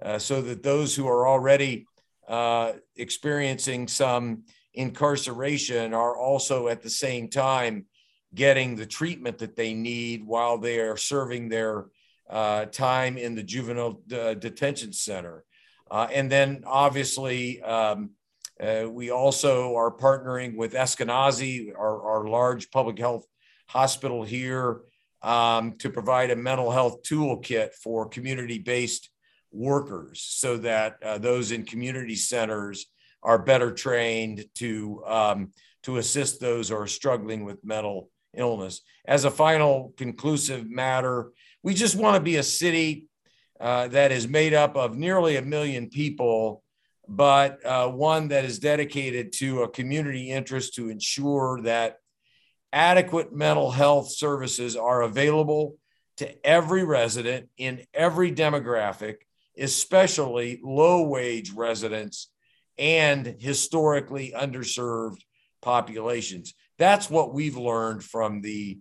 uh, 0.03 0.19
so 0.19 0.43
that 0.43 0.63
those 0.63 0.95
who 0.95 1.07
are 1.09 1.27
already 1.27 1.87
uh, 2.27 2.73
experiencing 2.97 3.89
some 3.89 4.45
incarceration 4.75 5.95
are 5.95 6.17
also 6.17 6.69
at 6.69 6.83
the 6.83 6.91
same 6.91 7.29
time 7.29 7.87
getting 8.35 8.77
the 8.77 8.87
treatment 8.87 9.39
that 9.39 9.57
they 9.57 9.73
need 9.73 10.25
while 10.25 10.59
they 10.59 10.81
are 10.81 10.97
serving 10.97 11.49
their 11.49 11.87
uh, 12.29 12.67
time 12.67 13.17
in 13.17 13.35
the 13.35 13.43
juvenile 13.43 14.03
uh, 14.13 14.35
detention 14.35 14.93
center. 14.93 15.45
Uh, 15.91 16.07
and 16.13 16.31
then 16.31 16.63
obviously, 16.67 17.63
um, 17.63 18.11
uh, 18.61 18.87
we 18.91 19.11
also 19.11 19.77
are 19.77 19.91
partnering 19.91 20.57
with 20.57 20.75
Eskenazi, 20.75 21.71
our, 21.77 22.03
our 22.03 22.29
large 22.29 22.71
public 22.71 22.99
health 22.99 23.25
hospital 23.69 24.25
here, 24.25 24.81
um, 25.23 25.77
to 25.79 25.91
provide 25.91 26.31
a 26.31 26.37
mental 26.37 26.71
health 26.71 27.03
toolkit 27.03 27.73
for 27.75 28.09
community 28.09 28.59
based 28.59 29.11
workers 29.51 30.23
so 30.23 30.57
that 30.59 30.97
uh, 31.03 31.19
those 31.19 31.53
in 31.53 31.65
community 31.65 32.15
centers 32.15 32.87
are 33.23 33.39
better 33.39 33.73
trained 33.73 34.45
to, 34.55 35.03
um, 35.07 35.53
to 35.83 35.97
assist 35.97 36.41
those 36.41 36.69
who 36.69 36.77
are 36.77 36.87
struggling 36.87 37.45
with 37.45 37.65
mental 37.65 38.11
illness. 38.37 38.83
As 39.07 39.25
a 39.25 39.31
final 39.31 39.95
conclusive 39.97 40.69
matter, 40.69 41.33
we 41.69 41.75
just 41.75 41.97
want 41.97 42.15
to 42.15 42.23
be 42.23 42.37
a 42.37 42.43
city 42.43 43.05
uh, 43.61 43.89
that 43.89 44.11
is 44.11 44.27
made 44.27 44.55
up 44.55 44.75
of 44.75 44.97
nearly 44.97 45.37
a 45.37 45.43
million 45.43 45.91
people, 45.91 46.63
but 47.07 47.63
uh, 47.63 47.87
one 47.87 48.29
that 48.29 48.47
is 48.47 48.59
dedicated 48.59 49.35
to 49.35 49.65
a 49.65 49.69
community 49.69 50.31
interest 50.31 50.77
to 50.77 50.89
ensure 50.89 51.61
that 51.61 51.99
adequate 52.73 53.35
mental 53.35 53.71
health 53.71 54.11
services 54.11 54.77
are 54.77 55.03
available 55.03 55.77
to 56.17 56.47
every 56.47 56.85
resident 56.85 57.51
in 57.59 57.85
every 57.93 58.33
demographic, 58.33 59.17
especially 59.59 60.61
low 60.65 61.03
wage 61.03 61.51
residents 61.51 62.31
and 62.79 63.37
historically 63.39 64.33
underserved 64.35 65.21
populations. 65.61 66.55
That's 66.79 67.11
what 67.11 67.35
we've 67.35 67.59
learned 67.59 68.03
from 68.03 68.41
the 68.41 68.79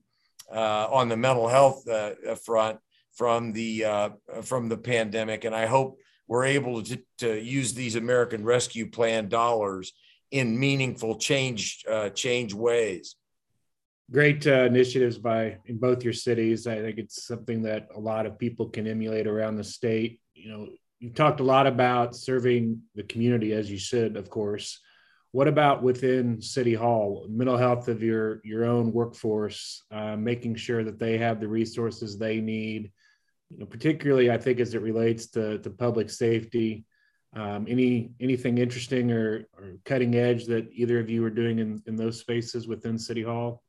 on 0.52 1.10
the 1.10 1.18
mental 1.18 1.48
health 1.48 1.88
uh, 1.88 2.12
front 2.46 2.80
from 3.14 3.52
the 3.52 3.84
uh, 3.84 4.10
from 4.44 4.70
the 4.70 4.78
pandemic, 4.78 5.44
and 5.44 5.56
I 5.56 5.66
hope 5.66 5.98
we're 6.28 6.46
able 6.46 6.84
to, 6.84 7.00
to 7.20 7.42
use 7.42 7.74
these 7.74 7.96
American 7.96 8.44
Rescue 8.44 8.90
Plan 8.90 9.30
dollars 9.30 9.94
in 10.32 10.60
meaningful 10.60 11.18
change 11.18 11.84
uh, 11.90 12.10
change 12.10 12.54
ways. 12.54 13.16
Great 14.12 14.46
uh, 14.46 14.64
initiatives 14.64 15.18
by 15.18 15.58
in 15.66 15.78
both 15.78 16.04
your 16.04 16.14
cities. 16.14 16.68
I 16.68 16.80
think 16.82 16.98
it's 16.98 17.26
something 17.26 17.64
that 17.64 17.88
a 17.96 18.00
lot 18.00 18.26
of 18.26 18.38
people 18.38 18.70
can 18.70 18.88
emulate 18.88 19.28
around 19.28 19.56
the 19.56 19.64
state. 19.64 20.22
You 20.34 20.50
know, 20.50 20.68
you've 21.00 21.16
talked 21.16 21.40
a 21.40 21.44
lot 21.44 21.68
about 21.68 22.16
serving 22.16 22.82
the 22.96 23.04
community 23.04 23.54
as 23.54 23.70
you 23.70 23.78
should, 23.78 24.16
of 24.16 24.30
course. 24.30 24.80
What 25.32 25.48
about 25.48 25.84
within 25.84 26.42
City 26.42 26.74
Hall, 26.74 27.26
mental 27.30 27.58
health 27.58 27.88
of 27.88 28.02
your 28.02 28.42
your 28.44 28.66
own 28.66 28.92
workforce, 28.92 29.84
uh, 29.92 30.16
making 30.16 30.56
sure 30.56 30.84
that 30.84 31.00
they 31.00 31.18
have 31.18 31.40
the 31.40 31.48
resources 31.48 32.18
they 32.18 32.40
need, 32.40 32.92
you 33.50 33.60
know, 33.60 33.66
particularly 33.66 34.32
I 34.32 34.38
think 34.38 34.60
as 34.60 34.74
it 34.74 34.82
relates 34.82 35.28
to, 35.32 35.60
to 35.60 35.70
public 35.70 36.10
safety. 36.10 36.86
Um, 37.36 37.66
any 37.68 38.12
anything 38.20 38.58
interesting 38.58 39.12
or, 39.12 39.48
or 39.58 39.74
cutting 39.84 40.16
edge 40.16 40.46
that 40.46 40.70
either 40.72 41.00
of 41.00 41.10
you 41.10 41.24
are 41.26 41.30
doing 41.30 41.60
in, 41.60 41.84
in 41.86 41.96
those 41.98 42.20
spaces 42.20 42.68
within 42.68 42.98
City 42.98 43.22
Hall? 43.22 43.64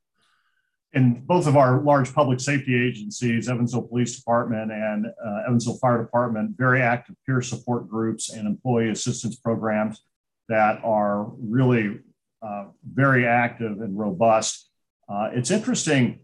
in 0.95 1.23
both 1.27 1.47
of 1.47 1.57
our 1.57 1.83
large 1.83 2.15
public 2.15 2.41
safety 2.41 2.75
agencies, 2.75 3.49
Evansville 3.49 3.83
Police 3.83 4.17
Department 4.17 4.73
and 4.73 5.07
uh, 5.07 5.43
Evansville 5.47 5.77
Fire 5.79 6.03
Department, 6.03 6.57
very 6.57 6.81
active 6.81 7.15
peer 7.27 7.43
support 7.43 7.89
groups 7.89 8.33
and 8.33 8.47
employee 8.47 8.89
assistance 8.89 9.37
programs 9.37 10.03
that 10.49 10.81
are 10.85 11.31
really 11.39 12.01
uh, 12.43 12.67
very 12.85 13.27
active 13.27 13.81
and 13.81 13.99
robust. 13.99 14.71
Uh, 15.09 15.31
it's 15.33 15.51
interesting. 15.51 16.21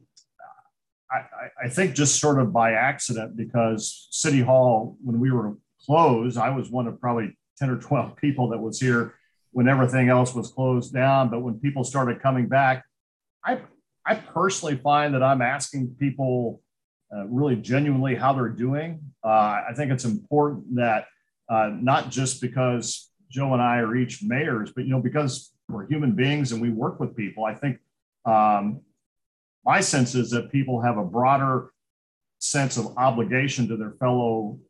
I, 1.10 1.66
I, 1.66 1.68
think 1.68 1.94
just 1.94 2.20
sort 2.20 2.40
of 2.40 2.52
by 2.52 2.72
accident, 2.72 3.36
because 3.36 4.08
City 4.10 4.40
Hall, 4.40 4.96
when 5.02 5.20
we 5.20 5.30
were 5.30 5.56
closed, 5.86 6.36
I 6.36 6.50
was 6.50 6.70
one 6.70 6.88
of 6.88 7.00
probably 7.00 7.36
10 7.58 7.70
or 7.70 7.76
12 7.76 8.16
people 8.20 8.48
that 8.48 8.58
was 8.58 8.80
here 8.80 9.14
when 9.52 9.68
everything 9.68 10.08
else 10.08 10.34
was 10.34 10.50
closed 10.50 10.92
down. 10.92 11.30
But 11.30 11.40
when 11.40 11.60
people 11.60 11.84
started 11.84 12.20
coming 12.20 12.48
back, 12.48 12.84
I, 13.44 13.60
I 14.04 14.16
personally 14.16 14.76
find 14.76 15.14
that 15.14 15.22
I'm 15.22 15.42
asking 15.42 15.96
people 15.98 16.62
uh, 17.14 17.26
really 17.26 17.56
genuinely 17.56 18.16
how 18.16 18.32
they're 18.32 18.48
doing. 18.48 19.00
Uh, 19.22 19.62
I 19.68 19.72
think 19.76 19.92
it's 19.92 20.04
important 20.04 20.76
that 20.76 21.06
uh, 21.48 21.70
not 21.72 22.10
just 22.10 22.40
because 22.40 23.10
Joe 23.34 23.52
and 23.52 23.60
I 23.60 23.78
are 23.78 23.96
each 23.96 24.22
mayors, 24.22 24.72
but 24.72 24.84
you 24.84 24.90
know, 24.90 25.00
because 25.00 25.52
we're 25.68 25.88
human 25.88 26.12
beings 26.12 26.52
and 26.52 26.62
we 26.62 26.70
work 26.70 27.00
with 27.00 27.16
people, 27.16 27.44
I 27.44 27.54
think 27.54 27.78
um, 28.24 28.80
my 29.64 29.80
sense 29.80 30.14
is 30.14 30.30
that 30.30 30.52
people 30.52 30.80
have 30.80 30.98
a 30.98 31.04
broader 31.04 31.72
sense 32.38 32.76
of 32.76 32.96
obligation 32.96 33.66
to 33.68 33.76
their 33.76 33.90
fellow, 33.98 34.60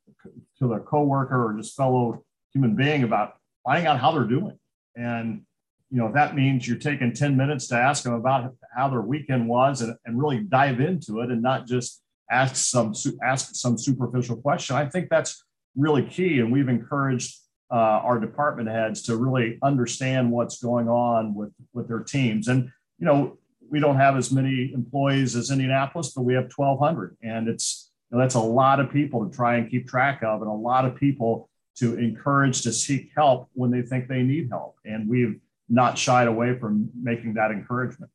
to 0.59 0.68
their 0.68 0.80
coworker 0.80 1.50
or 1.50 1.52
just 1.59 1.76
fellow 1.76 2.25
human 2.54 2.75
being 2.75 3.04
about 3.04 3.35
finding 3.64 3.87
out 3.87 4.00
how 4.00 4.12
they're 4.12 4.25
doing. 4.25 4.59
And 4.97 5.42
you 5.90 5.99
know, 5.99 6.11
that 6.12 6.35
means 6.35 6.66
you're 6.66 6.78
taking 6.78 7.12
10 7.12 7.37
minutes 7.37 7.68
to 7.68 7.76
ask 7.76 8.02
them 8.02 8.14
about 8.14 8.54
how 8.75 8.88
their 8.88 9.02
weekend 9.02 9.47
was 9.47 9.83
and, 9.83 9.94
and 10.06 10.18
really 10.18 10.40
dive 10.40 10.80
into 10.80 11.21
it 11.21 11.30
and 11.30 11.42
not 11.42 11.66
just 11.66 12.02
ask 12.30 12.56
some 12.56 12.94
ask 13.23 13.54
some 13.54 13.76
superficial 13.76 14.37
question. 14.37 14.75
I 14.75 14.88
think 14.88 15.11
that's 15.11 15.44
really 15.76 16.02
key. 16.04 16.38
And 16.38 16.50
we've 16.50 16.71
encouraged 16.71 17.37
uh, 17.71 17.75
our 17.75 18.18
department 18.18 18.68
heads 18.68 19.02
to 19.02 19.16
really 19.16 19.59
understand 19.62 20.30
what's 20.30 20.62
going 20.62 20.88
on 20.88 21.35
with 21.35 21.52
with 21.73 21.88
their 21.88 22.00
teams. 22.00 22.49
And 22.49 22.71
you 22.99 23.06
know, 23.06 23.38
we 23.71 23.80
don't 23.80 23.97
have 23.97 24.16
as 24.16 24.30
many 24.30 24.73
employees 24.73 25.35
as 25.37 25.50
Indianapolis, 25.50 26.12
but 26.14 26.23
we 26.23 26.35
have 26.35 26.50
1,200, 26.54 27.16
and 27.23 27.49
it's 27.49 27.90
you 28.11 28.16
know, 28.16 28.23
that's 28.23 28.35
a 28.35 28.40
lot 28.40 28.80
of 28.80 28.90
people 28.90 29.28
to 29.28 29.35
try 29.35 29.56
and 29.56 29.71
keep 29.71 29.88
track 29.88 30.23
of, 30.23 30.42
and 30.42 30.50
a 30.50 30.54
lot 30.54 30.85
of 30.85 30.97
people 30.97 31.49
to 31.76 31.99
encourage 31.99 32.62
to 32.62 32.73
seek 32.73 33.11
help 33.16 33.49
when 33.54 33.71
they 33.71 33.83
think 33.83 34.09
they 34.09 34.23
need 34.23 34.49
help. 34.50 34.76
And 34.85 35.09
we've 35.09 35.40
not 35.68 35.99
shied 35.99 36.28
away 36.28 36.56
from 36.59 36.90
making 37.00 37.35
that 37.35 37.50
encouragement. 37.50 38.11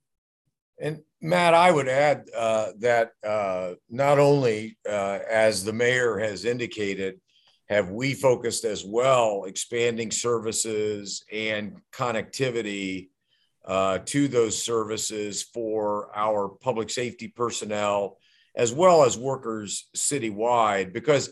And 0.81 1.01
Matt, 1.21 1.53
I 1.53 1.71
would 1.71 1.89
add 1.89 2.29
uh, 2.35 2.67
that 2.79 3.11
uh, 3.25 3.73
not 3.89 4.19
only, 4.19 4.77
uh, 4.87 5.19
as 5.29 5.65
the 5.65 5.73
mayor 5.73 6.17
has 6.19 6.45
indicated, 6.45 7.19
have 7.69 7.91
we 7.91 8.15
focused 8.15 8.65
as 8.65 8.83
well 8.83 9.43
expanding 9.45 10.09
services 10.09 11.23
and 11.31 11.79
connectivity 11.91 13.09
uh, 13.65 13.99
to 14.05 14.27
those 14.27 14.61
services 14.61 15.43
for 15.43 16.09
our 16.15 16.49
public 16.49 16.89
safety 16.89 17.27
personnel 17.27 18.17
as 18.55 18.73
well 18.73 19.03
as 19.03 19.17
workers 19.17 19.87
citywide? 19.95 20.93
Because 20.93 21.31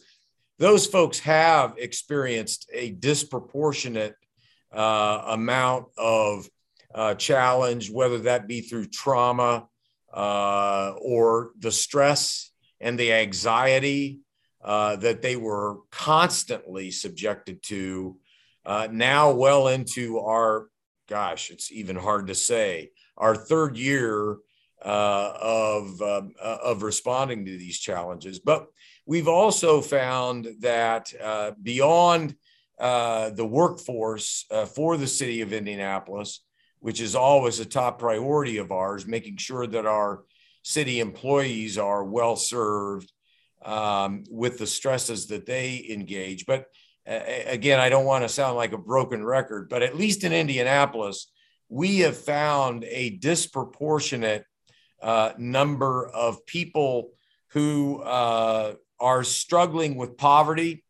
those 0.60 0.86
folks 0.86 1.20
have 1.20 1.74
experienced 1.78 2.70
a 2.72 2.92
disproportionate 2.92 4.16
uh, 4.72 5.24
amount 5.30 5.88
of 5.98 6.48
uh, 6.94 7.16
challenge, 7.16 7.90
whether 7.90 8.20
that 8.20 8.48
be 8.48 8.62
through 8.62 8.86
trauma 8.86 9.68
uh, 10.14 10.94
or 11.02 11.52
the 11.60 11.72
stress 11.72 12.52
and 12.80 13.00
the 13.00 13.12
anxiety 13.12 14.20
uh, 14.68 14.98
that 14.98 15.22
they 15.22 15.38
were 15.38 15.78
constantly 15.92 16.92
subjected 16.92 17.64
to. 17.64 18.18
Uh, 18.66 18.86
now, 18.92 19.32
well 19.32 19.70
into 19.70 20.20
our, 20.20 20.68
gosh, 21.08 21.52
it's 21.52 21.72
even 21.72 21.96
hard 21.96 22.28
to 22.28 22.36
say, 22.36 22.92
our 23.16 23.34
third 23.34 23.78
year 23.78 24.36
uh, 24.84 25.34
of 25.42 26.02
um, 26.02 26.34
of 26.42 26.84
responding 26.84 27.46
to 27.46 27.58
these 27.58 27.80
challenges. 27.80 28.40
But 28.40 28.68
we've 29.06 29.30
also 29.30 29.80
found 29.80 30.50
that 30.60 31.14
beyond 31.64 32.36
the 32.78 33.48
workforce 33.50 34.46
for 34.76 34.98
the 34.98 35.08
city 35.08 35.40
of 35.40 35.54
Indianapolis, 35.54 36.44
which 36.80 37.00
is 37.00 37.16
always 37.16 37.62
a 37.62 37.66
top 37.66 38.00
priority 38.00 38.58
of 38.58 38.74
ours, 38.74 39.08
making 39.08 39.38
sure 39.38 39.66
that 39.66 39.86
our 39.86 40.26
city 40.62 41.00
employees 41.00 41.78
are 41.78 42.04
well 42.04 42.36
served 42.36 43.14
um, 43.64 44.24
with 44.30 44.58
the 44.58 44.68
stresses 44.68 45.28
that 45.28 45.46
they 45.46 45.86
engage. 45.90 46.46
But 46.46 46.66
uh, 47.08 47.20
again, 47.46 47.80
I 47.80 47.90
don't 47.90 48.06
want 48.06 48.24
to 48.24 48.30
sound 48.30 48.58
like 48.58 48.74
a 48.74 48.78
broken 48.78 49.26
record, 49.26 49.70
but 49.70 49.84
at 49.84 49.98
least 49.98 50.24
in 50.24 50.34
Indianapolis, 50.34 51.32
we 51.70 52.00
have 52.00 52.18
found 52.18 52.86
a 52.86 53.12
disproportionate 53.12 54.46
uh, 55.02 55.34
number 55.38 56.08
of 56.08 56.46
people 56.46 57.12
who 57.50 58.02
uh, 58.02 58.74
are 59.00 59.24
struggling 59.24 59.96
with 59.96 60.18
poverty 60.18 60.84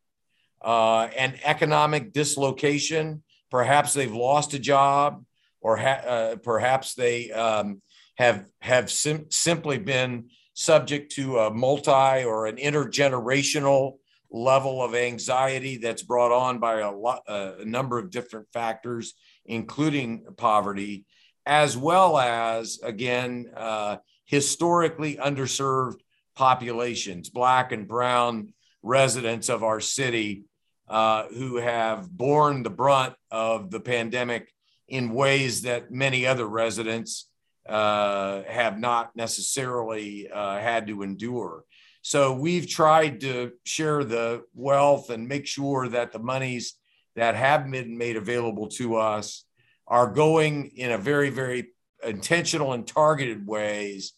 uh, 0.62 1.08
and 1.16 1.38
economic 1.44 2.12
dislocation. 2.12 3.22
Perhaps 3.50 3.92
they've 3.92 4.12
lost 4.12 4.54
a 4.54 4.58
job 4.58 5.24
or 5.60 5.76
ha- 5.76 6.02
uh, 6.06 6.36
perhaps 6.36 6.94
they 6.94 7.30
um, 7.32 7.82
have 8.16 8.46
have 8.60 8.90
sim- 8.90 9.30
simply 9.30 9.78
been 9.78 10.30
subject 10.58 11.12
to 11.12 11.38
a 11.38 11.54
multi 11.54 12.24
or 12.24 12.46
an 12.46 12.56
intergenerational 12.56 13.92
level 14.28 14.82
of 14.82 14.92
anxiety 14.92 15.76
that's 15.76 16.02
brought 16.02 16.32
on 16.32 16.58
by 16.58 16.80
a, 16.80 16.90
lot, 16.90 17.22
a 17.28 17.64
number 17.64 17.96
of 17.96 18.10
different 18.10 18.48
factors, 18.52 19.14
including 19.46 20.24
poverty, 20.36 21.04
as 21.46 21.76
well 21.76 22.18
as 22.18 22.80
again 22.82 23.46
uh, 23.56 23.98
historically 24.24 25.14
underserved 25.16 26.00
populations, 26.34 27.30
black 27.30 27.70
and 27.70 27.86
brown 27.86 28.52
residents 28.82 29.48
of 29.48 29.62
our 29.62 29.78
city 29.78 30.42
uh, 30.88 31.26
who 31.28 31.58
have 31.58 32.10
borne 32.10 32.64
the 32.64 32.70
brunt 32.70 33.14
of 33.30 33.70
the 33.70 33.80
pandemic 33.80 34.52
in 34.88 35.14
ways 35.14 35.62
that 35.62 35.92
many 35.92 36.26
other 36.26 36.48
residents 36.48 37.27
uh, 37.68 38.42
have 38.44 38.78
not 38.78 39.14
necessarily 39.14 40.28
uh, 40.30 40.58
had 40.58 40.86
to 40.86 41.02
endure. 41.02 41.64
So 42.02 42.32
we've 42.32 42.68
tried 42.68 43.20
to 43.20 43.52
share 43.64 44.04
the 44.04 44.44
wealth 44.54 45.10
and 45.10 45.28
make 45.28 45.46
sure 45.46 45.88
that 45.88 46.12
the 46.12 46.18
monies 46.18 46.74
that 47.16 47.34
have 47.34 47.70
been 47.70 47.98
made 47.98 48.16
available 48.16 48.68
to 48.68 48.96
us 48.96 49.44
are 49.86 50.10
going 50.10 50.72
in 50.76 50.92
a 50.92 50.98
very, 50.98 51.30
very 51.30 51.72
intentional 52.04 52.72
and 52.72 52.86
targeted 52.86 53.46
ways 53.46 54.14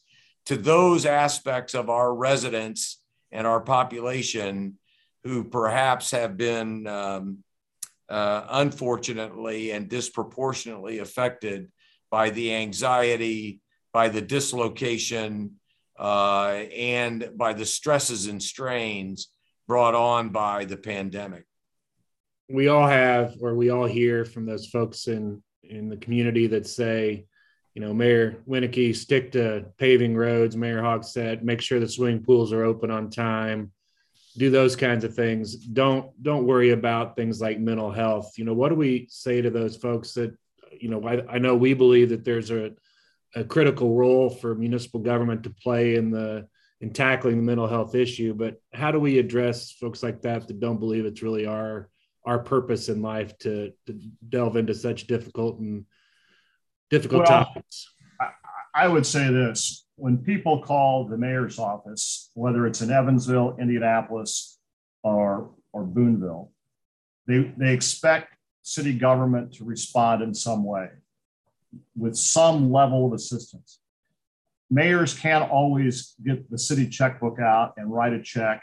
to 0.47 0.57
those 0.57 1.07
aspects 1.07 1.75
of 1.75 1.91
our 1.91 2.15
residents 2.15 3.01
and 3.33 3.47
our 3.47 3.61
population 3.61 4.79
who 5.25 5.45
perhaps 5.45 6.11
have 6.11 6.37
been 6.37 6.87
um, 6.87 7.39
uh, 8.09 8.45
unfortunately 8.51 9.71
and 9.71 9.89
disproportionately 9.89 10.99
affected 10.99 11.71
by 12.11 12.31
the 12.31 12.55
anxiety, 12.55 13.61
by 13.93 14.09
the 14.09 14.21
dislocation, 14.21 15.57
uh, 15.99 16.65
and 16.77 17.31
by 17.37 17.53
the 17.53 17.67
stresses 17.67 18.27
and 18.27 18.43
strains 18.43 19.29
brought 19.67 19.95
on 19.95 20.31
by 20.31 20.65
the 20.65 20.77
pandemic. 20.77 21.45
We 22.49 22.69
all 22.69 22.87
have, 22.87 23.35
or 23.41 23.55
we 23.55 23.71
all 23.71 23.87
hear 23.87 24.25
from 24.25 24.47
those 24.47 24.67
folks 24.67 25.07
in 25.07 25.43
in 25.63 25.89
the 25.89 25.97
community 25.97 26.49
that 26.49 26.67
say, 26.67 27.27
you 27.75 27.83
know, 27.83 27.95
Mayor 27.95 28.43
Winnecke, 28.49 28.97
stick 28.97 29.31
to 29.33 29.67
paving 29.79 30.17
roads. 30.17 30.57
Mayor 30.57 31.01
said, 31.03 31.45
make 31.45 31.61
sure 31.61 31.79
the 31.79 31.89
swimming 31.89 32.25
pools 32.25 32.53
are 32.53 32.65
open 32.65 32.91
on 32.91 33.09
time 33.09 33.71
do 34.37 34.51
those 34.51 34.77
kinds 34.77 35.05
of 35.05 35.15
things 35.15 35.55
don't 35.57 36.11
don't 36.23 36.47
worry 36.47 36.71
about 36.71 37.17
things 37.17 37.41
like 37.41 37.59
mental 37.59 37.91
health 37.91 38.33
you 38.37 38.45
know 38.45 38.55
what 38.55 38.69
do 38.69 38.75
we 38.75 39.07
say 39.11 39.43
to 39.43 39.51
those 39.51 39.77
folks 39.77 40.13
that 40.13 40.35
you 40.79 40.89
know 40.89 41.07
i, 41.07 41.35
I 41.35 41.39
know 41.39 41.57
we 41.57 41.75
believe 41.75 42.11
that 42.11 42.25
there's 42.25 42.51
a, 42.51 42.73
a 43.35 43.45
critical 43.45 43.95
role 43.95 44.31
for 44.31 44.55
municipal 44.55 45.01
government 45.01 45.45
to 45.45 45.51
play 45.51 45.97
in 45.97 46.11
the 46.11 46.47
in 46.81 46.93
tackling 46.93 47.37
the 47.37 47.43
mental 47.43 47.67
health 47.67 47.95
issue 47.95 48.35
but 48.35 48.61
how 48.73 48.91
do 48.91 48.99
we 48.99 49.19
address 49.19 49.73
folks 49.73 50.03
like 50.03 50.23
that 50.23 50.49
that 50.49 50.61
don't 50.61 50.81
believe 50.81 51.05
it's 51.05 51.23
really 51.23 51.47
our 51.47 51.89
our 52.25 52.39
purpose 52.39 52.89
in 52.89 53.03
life 53.03 53.37
to, 53.39 53.73
to 53.87 53.99
delve 54.29 54.57
into 54.57 54.75
such 54.75 55.07
difficult 55.07 55.59
and 55.59 55.85
difficult 56.91 57.21
well, 57.29 57.45
topics? 57.45 57.89
I, 58.21 58.31
I 58.75 58.89
would 58.89 59.07
say 59.07 59.31
this. 59.31 59.87
When 59.97 60.19
people 60.19 60.63
call 60.63 61.07
the 61.07 61.19
mayor's 61.19 61.59
office, 61.59 62.31
whether 62.35 62.67
it's 62.67 62.81
in 62.81 62.91
Evansville, 62.91 63.57
Indianapolis, 63.61 64.59
or, 65.03 65.51
or 65.73 65.85
Boonville, 65.85 66.53
they, 67.27 67.53
they 67.57 67.73
expect 67.73 68.35
city 68.63 68.93
government 68.93 69.53
to 69.55 69.65
respond 69.65 70.23
in 70.23 70.35
some 70.35 70.65
way 70.65 70.89
with 71.97 72.17
some 72.17 72.73
level 72.73 73.07
of 73.07 73.13
assistance. 73.13 73.79
Mayors 74.71 75.15
can't 75.15 75.51
always 75.51 76.15
get 76.25 76.51
the 76.51 76.59
city 76.59 76.89
checkbook 76.89 77.41
out 77.41 77.75
and 77.77 77.93
write 77.93 78.13
a 78.13 78.23
check 78.23 78.63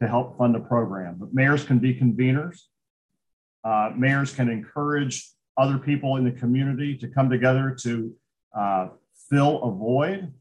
to 0.00 0.08
help 0.08 0.38
fund 0.38 0.54
a 0.56 0.60
program, 0.60 1.16
but 1.18 1.32
mayors 1.32 1.64
can 1.64 1.78
be 1.78 1.94
conveners. 1.94 2.60
Uh, 3.64 3.90
mayors 3.96 4.32
can 4.32 4.48
encourage 4.48 5.30
other 5.56 5.78
people 5.78 6.16
in 6.16 6.24
the 6.24 6.30
community 6.30 6.96
to 6.96 7.08
come 7.08 7.28
together 7.28 7.76
to 7.82 8.14
uh, 8.56 8.88
fill 9.28 9.62
a 9.62 9.70
void 9.70 10.32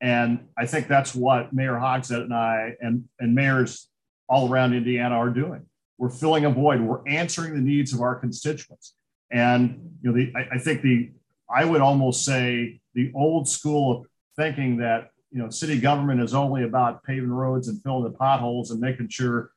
and 0.00 0.46
I 0.56 0.66
think 0.66 0.86
that's 0.86 1.14
what 1.14 1.52
Mayor 1.52 1.74
Hogsett 1.74 2.22
and 2.22 2.34
I 2.34 2.74
and, 2.80 3.08
and 3.18 3.34
mayors 3.34 3.88
all 4.28 4.50
around 4.50 4.74
Indiana 4.74 5.16
are 5.16 5.30
doing. 5.30 5.66
We're 5.98 6.10
filling 6.10 6.44
a 6.44 6.50
void. 6.50 6.80
We're 6.80 7.06
answering 7.06 7.54
the 7.54 7.60
needs 7.60 7.92
of 7.92 8.00
our 8.00 8.14
constituents. 8.14 8.94
And 9.30 9.96
you 10.00 10.10
know, 10.10 10.16
the, 10.16 10.32
I, 10.34 10.56
I 10.56 10.58
think 10.58 10.82
the 10.82 11.10
I 11.50 11.64
would 11.64 11.80
almost 11.80 12.24
say 12.24 12.80
the 12.94 13.10
old 13.14 13.48
school 13.48 13.98
of 13.98 14.06
thinking 14.36 14.78
that 14.78 15.10
you 15.30 15.42
know 15.42 15.50
city 15.50 15.78
government 15.78 16.20
is 16.20 16.34
only 16.34 16.62
about 16.62 17.02
paving 17.04 17.30
roads 17.30 17.68
and 17.68 17.82
filling 17.82 18.04
the 18.04 18.10
potholes 18.10 18.70
and 18.70 18.80
making 18.80 19.08
sure 19.08 19.50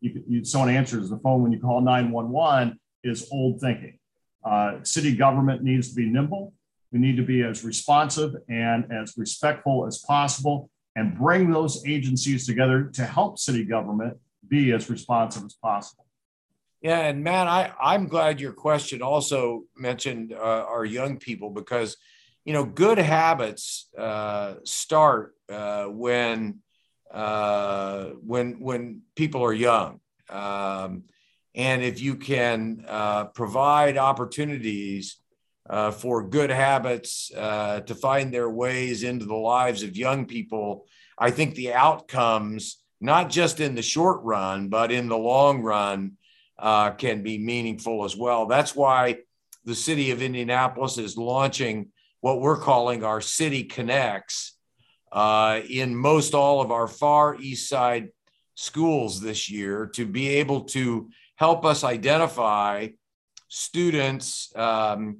you, 0.00 0.22
you 0.28 0.44
someone 0.44 0.70
answers 0.70 1.10
the 1.10 1.18
phone 1.18 1.42
when 1.42 1.52
you 1.52 1.60
call 1.60 1.80
911 1.80 2.78
is 3.04 3.28
old 3.32 3.60
thinking. 3.60 3.98
Uh, 4.44 4.82
city 4.82 5.14
government 5.14 5.62
needs 5.62 5.90
to 5.90 5.94
be 5.94 6.06
nimble. 6.06 6.54
We 6.92 6.98
need 6.98 7.16
to 7.16 7.22
be 7.22 7.42
as 7.42 7.64
responsive 7.64 8.34
and 8.48 8.90
as 8.90 9.14
respectful 9.18 9.86
as 9.86 9.98
possible 9.98 10.70
and 10.96 11.16
bring 11.16 11.50
those 11.50 11.86
agencies 11.86 12.46
together 12.46 12.84
to 12.94 13.04
help 13.04 13.38
city 13.38 13.64
government 13.64 14.16
be 14.48 14.72
as 14.72 14.88
responsive 14.90 15.44
as 15.44 15.54
possible. 15.54 16.06
Yeah, 16.80 17.00
and 17.00 17.24
Matt, 17.24 17.48
I, 17.48 17.72
I'm 17.80 18.06
glad 18.06 18.40
your 18.40 18.52
question 18.52 19.02
also 19.02 19.64
mentioned 19.76 20.32
uh, 20.32 20.64
our 20.68 20.84
young 20.84 21.18
people 21.18 21.50
because, 21.50 21.96
you 22.44 22.52
know, 22.52 22.64
good 22.64 22.98
habits 22.98 23.88
uh, 23.98 24.54
start 24.64 25.34
uh, 25.52 25.86
when 25.86 26.60
uh, 27.12 28.10
when 28.24 28.60
when 28.60 29.02
people 29.16 29.42
are 29.42 29.52
young, 29.52 30.00
um, 30.30 31.04
And 31.58 31.82
if 31.82 32.00
you 32.00 32.14
can 32.14 32.84
uh, 32.86 33.24
provide 33.34 33.96
opportunities 33.98 35.16
uh, 35.68 35.90
for 35.90 36.22
good 36.28 36.50
habits 36.50 37.28
to 37.28 37.94
find 38.00 38.32
their 38.32 38.48
ways 38.48 39.02
into 39.02 39.26
the 39.26 39.34
lives 39.34 39.82
of 39.82 39.96
young 39.96 40.26
people, 40.26 40.86
I 41.18 41.32
think 41.32 41.54
the 41.54 41.72
outcomes, 41.72 42.82
not 43.00 43.30
just 43.30 43.60
in 43.60 43.74
the 43.74 43.82
short 43.82 44.22
run, 44.22 44.68
but 44.68 44.90
in 44.90 45.08
the 45.08 45.18
long 45.18 45.62
run, 45.62 46.12
uh, 46.58 46.90
can 46.90 47.22
be 47.22 47.38
meaningful 47.38 48.04
as 48.04 48.16
well. 48.16 48.46
That's 48.46 48.74
why 48.74 49.18
the 49.64 49.74
city 49.74 50.10
of 50.10 50.22
Indianapolis 50.22 50.98
is 50.98 51.16
launching 51.16 51.90
what 52.20 52.40
we're 52.40 52.58
calling 52.58 53.04
our 53.04 53.20
City 53.20 53.64
Connects 53.64 54.56
uh, 55.12 55.60
in 55.68 55.94
most 55.94 56.34
all 56.34 56.60
of 56.60 56.70
our 56.70 56.88
far 56.88 57.36
east 57.36 57.68
side 57.68 58.08
schools 58.54 59.20
this 59.20 59.48
year 59.48 59.86
to 59.94 60.04
be 60.04 60.28
able 60.28 60.62
to 60.62 61.08
help 61.36 61.64
us 61.64 61.84
identify 61.84 62.88
students 63.46 64.52
um, 64.56 65.18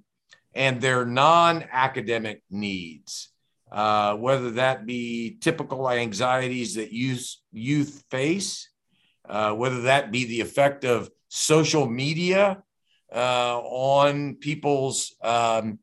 and 0.55 0.81
their 0.81 1.05
non 1.05 1.64
academic 1.71 2.43
needs, 2.51 3.31
uh, 3.70 4.14
whether 4.16 4.52
that 4.52 4.87
be 4.87 5.37
typical 5.40 5.90
anxieties 5.90 6.74
that 6.74 6.92
youth, 6.92 7.37
youth 7.52 8.04
face, 8.11 8.70
uh, 9.28 9.52
whether 9.54 9.83
that 9.83 10.11
be 10.11 10.24
the 10.24 10.40
effect 10.40 10.85
of 10.85 11.11
social 11.28 11.87
media 11.87 12.62
uh, 13.14 13.59
on 13.61 14.37
people's 14.37 15.14
um, 15.22 15.78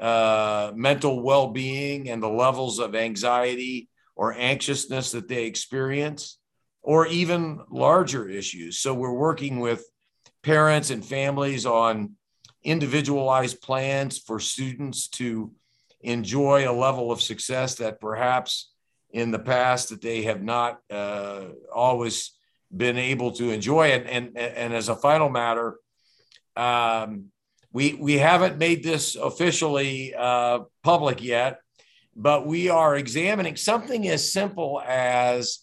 uh, 0.00 0.72
mental 0.74 1.22
well 1.22 1.48
being 1.48 2.08
and 2.08 2.22
the 2.22 2.28
levels 2.28 2.78
of 2.78 2.94
anxiety 2.94 3.88
or 4.16 4.34
anxiousness 4.34 5.12
that 5.12 5.28
they 5.28 5.44
experience, 5.44 6.38
or 6.82 7.06
even 7.06 7.60
larger 7.70 8.28
issues. 8.28 8.78
So, 8.78 8.92
we're 8.94 9.12
working 9.12 9.60
with 9.60 9.84
parents 10.42 10.90
and 10.90 11.04
families 11.04 11.66
on 11.66 12.12
individualized 12.64 13.60
plans 13.60 14.18
for 14.18 14.40
students 14.40 15.08
to 15.08 15.52
enjoy 16.00 16.68
a 16.68 16.72
level 16.72 17.10
of 17.10 17.20
success 17.20 17.76
that 17.76 18.00
perhaps 18.00 18.70
in 19.10 19.30
the 19.30 19.38
past 19.38 19.88
that 19.88 20.02
they 20.02 20.22
have 20.22 20.42
not 20.42 20.80
uh, 20.90 21.44
always 21.74 22.32
been 22.74 22.98
able 22.98 23.32
to 23.32 23.50
enjoy 23.50 23.88
it. 23.88 24.06
And, 24.08 24.36
and 24.36 24.74
as 24.74 24.88
a 24.88 24.96
final 24.96 25.28
matter, 25.28 25.76
um, 26.56 27.26
we, 27.72 27.94
we 27.94 28.14
haven't 28.14 28.58
made 28.58 28.82
this 28.82 29.16
officially 29.16 30.14
uh, 30.14 30.60
public 30.82 31.22
yet, 31.22 31.60
but 32.14 32.46
we 32.46 32.68
are 32.68 32.96
examining 32.96 33.56
something 33.56 34.08
as 34.08 34.32
simple 34.32 34.82
as 34.86 35.60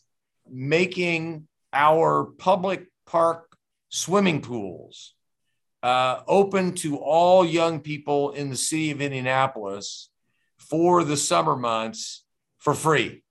making 0.50 1.48
our 1.74 2.26
public 2.38 2.88
park 3.06 3.56
swimming 3.90 4.42
pools 4.42 5.14
uh, 5.84 6.22
open 6.28 6.74
to 6.74 6.98
all 6.98 7.46
young 7.46 7.80
people 7.80 8.32
in 8.32 8.50
the 8.50 8.56
city 8.56 8.92
of 8.92 9.02
Indianapolis 9.02 10.10
for 10.70 11.04
the 11.04 11.18
summer 11.18 11.56
months 11.56 12.24
for 12.58 12.74
free. 12.74 13.24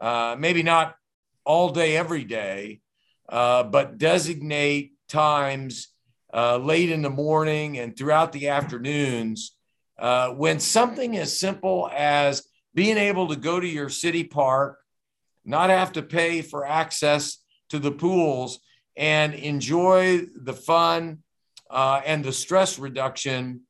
Uh, 0.00 0.36
maybe 0.38 0.62
not 0.62 0.94
all 1.44 1.70
day, 1.70 1.96
every 1.96 2.24
day, 2.24 2.80
uh, 3.28 3.62
but 3.62 3.98
designate 3.98 4.92
times 5.08 5.88
uh, 6.32 6.58
late 6.58 6.90
in 6.90 7.02
the 7.02 7.10
morning 7.10 7.78
and 7.78 7.96
throughout 7.96 8.32
the 8.32 8.48
afternoons 8.48 9.56
uh, 9.98 10.30
when 10.30 10.60
something 10.60 11.16
as 11.16 11.38
simple 11.38 11.90
as 11.94 12.46
being 12.74 12.96
able 12.96 13.28
to 13.28 13.36
go 13.36 13.58
to 13.58 13.66
your 13.66 13.88
city 13.88 14.22
park, 14.22 14.78
not 15.44 15.70
have 15.70 15.92
to 15.92 16.02
pay 16.02 16.42
for 16.42 16.66
access 16.66 17.38
to 17.70 17.78
the 17.78 17.90
pools, 17.90 18.60
and 18.96 19.34
enjoy 19.34 20.26
the 20.34 20.52
fun 20.52 21.18
uh, 21.70 22.00
and 22.04 22.24
the 22.24 22.32
stress 22.32 22.78
reduction 22.78 23.60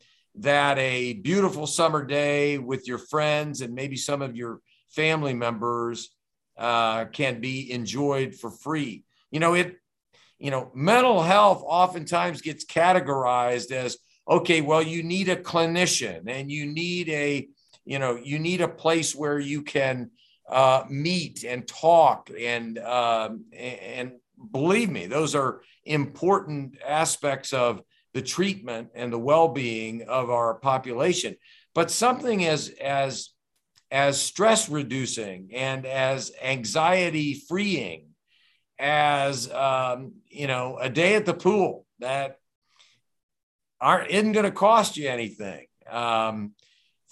that 0.41 0.79
a 0.79 1.15
beautiful 1.15 1.67
summer 1.67 2.05
day 2.05 2.59
with 2.59 2.87
your 2.87 2.99
friends 2.99 3.61
and 3.61 3.75
maybe 3.75 3.97
some 3.97 4.23
of 4.23 4.37
your 4.37 4.61
family 4.89 5.35
members 5.35 6.11
uh, 6.57 7.05
can 7.07 7.41
be 7.41 7.71
enjoyed 7.71 8.35
for 8.35 8.51
free. 8.51 9.05
You 9.31 9.41
know, 9.41 9.55
it, 9.55 9.77
you 10.39 10.51
know, 10.51 10.71
mental 10.75 11.23
health 11.23 11.63
oftentimes 11.65 12.41
gets 12.41 12.65
categorized 12.65 13.71
as 13.73 13.99
okay, 14.29 14.61
well, 14.61 14.83
you 14.83 15.03
need 15.03 15.29
a 15.29 15.37
clinician 15.37 16.29
and 16.29 16.53
you 16.53 16.67
need 16.67 17.09
a, 17.09 17.49
you 17.85 17.99
know, 17.99 18.17
you 18.17 18.39
need 18.39 18.61
a 18.61 18.69
place 18.69 19.15
where 19.15 19.39
you 19.39 19.63
can 19.63 20.11
uh, 20.49 20.85
meet 20.89 21.45
and 21.45 21.67
talk 21.67 22.31
and 22.39 22.79
um, 22.79 23.45
and 23.53 24.13
believe 24.53 24.91
me, 24.91 25.07
those 25.07 25.35
are 25.35 25.63
important 25.85 26.77
aspects 26.87 27.53
of 27.53 27.81
the 28.19 28.23
treatment 28.23 28.89
and 28.97 29.13
the 29.13 29.19
well-being 29.19 30.03
of 30.03 30.29
our 30.29 30.55
population. 30.55 31.37
But 31.73 31.89
something 31.89 32.45
as 32.45 32.69
as 32.81 33.31
as 33.93 34.21
stress 34.21 34.69
reducing 34.69 35.51
and 35.55 35.87
as 35.87 36.33
anxiety 36.43 37.41
freeing 37.49 38.09
as 38.77 39.49
um, 39.53 40.15
you 40.29 40.49
know 40.49 40.79
a 40.81 40.91
day 40.91 41.15
at 41.15 41.27
the 41.27 41.35
pool 41.35 41.87
that 42.01 42.39
aren't 43.81 44.11
isn't 44.11 44.33
going 44.33 44.45
to 44.45 44.51
cost 44.51 44.97
you 44.97 45.09
anything. 45.09 45.67
Um, 45.89 46.55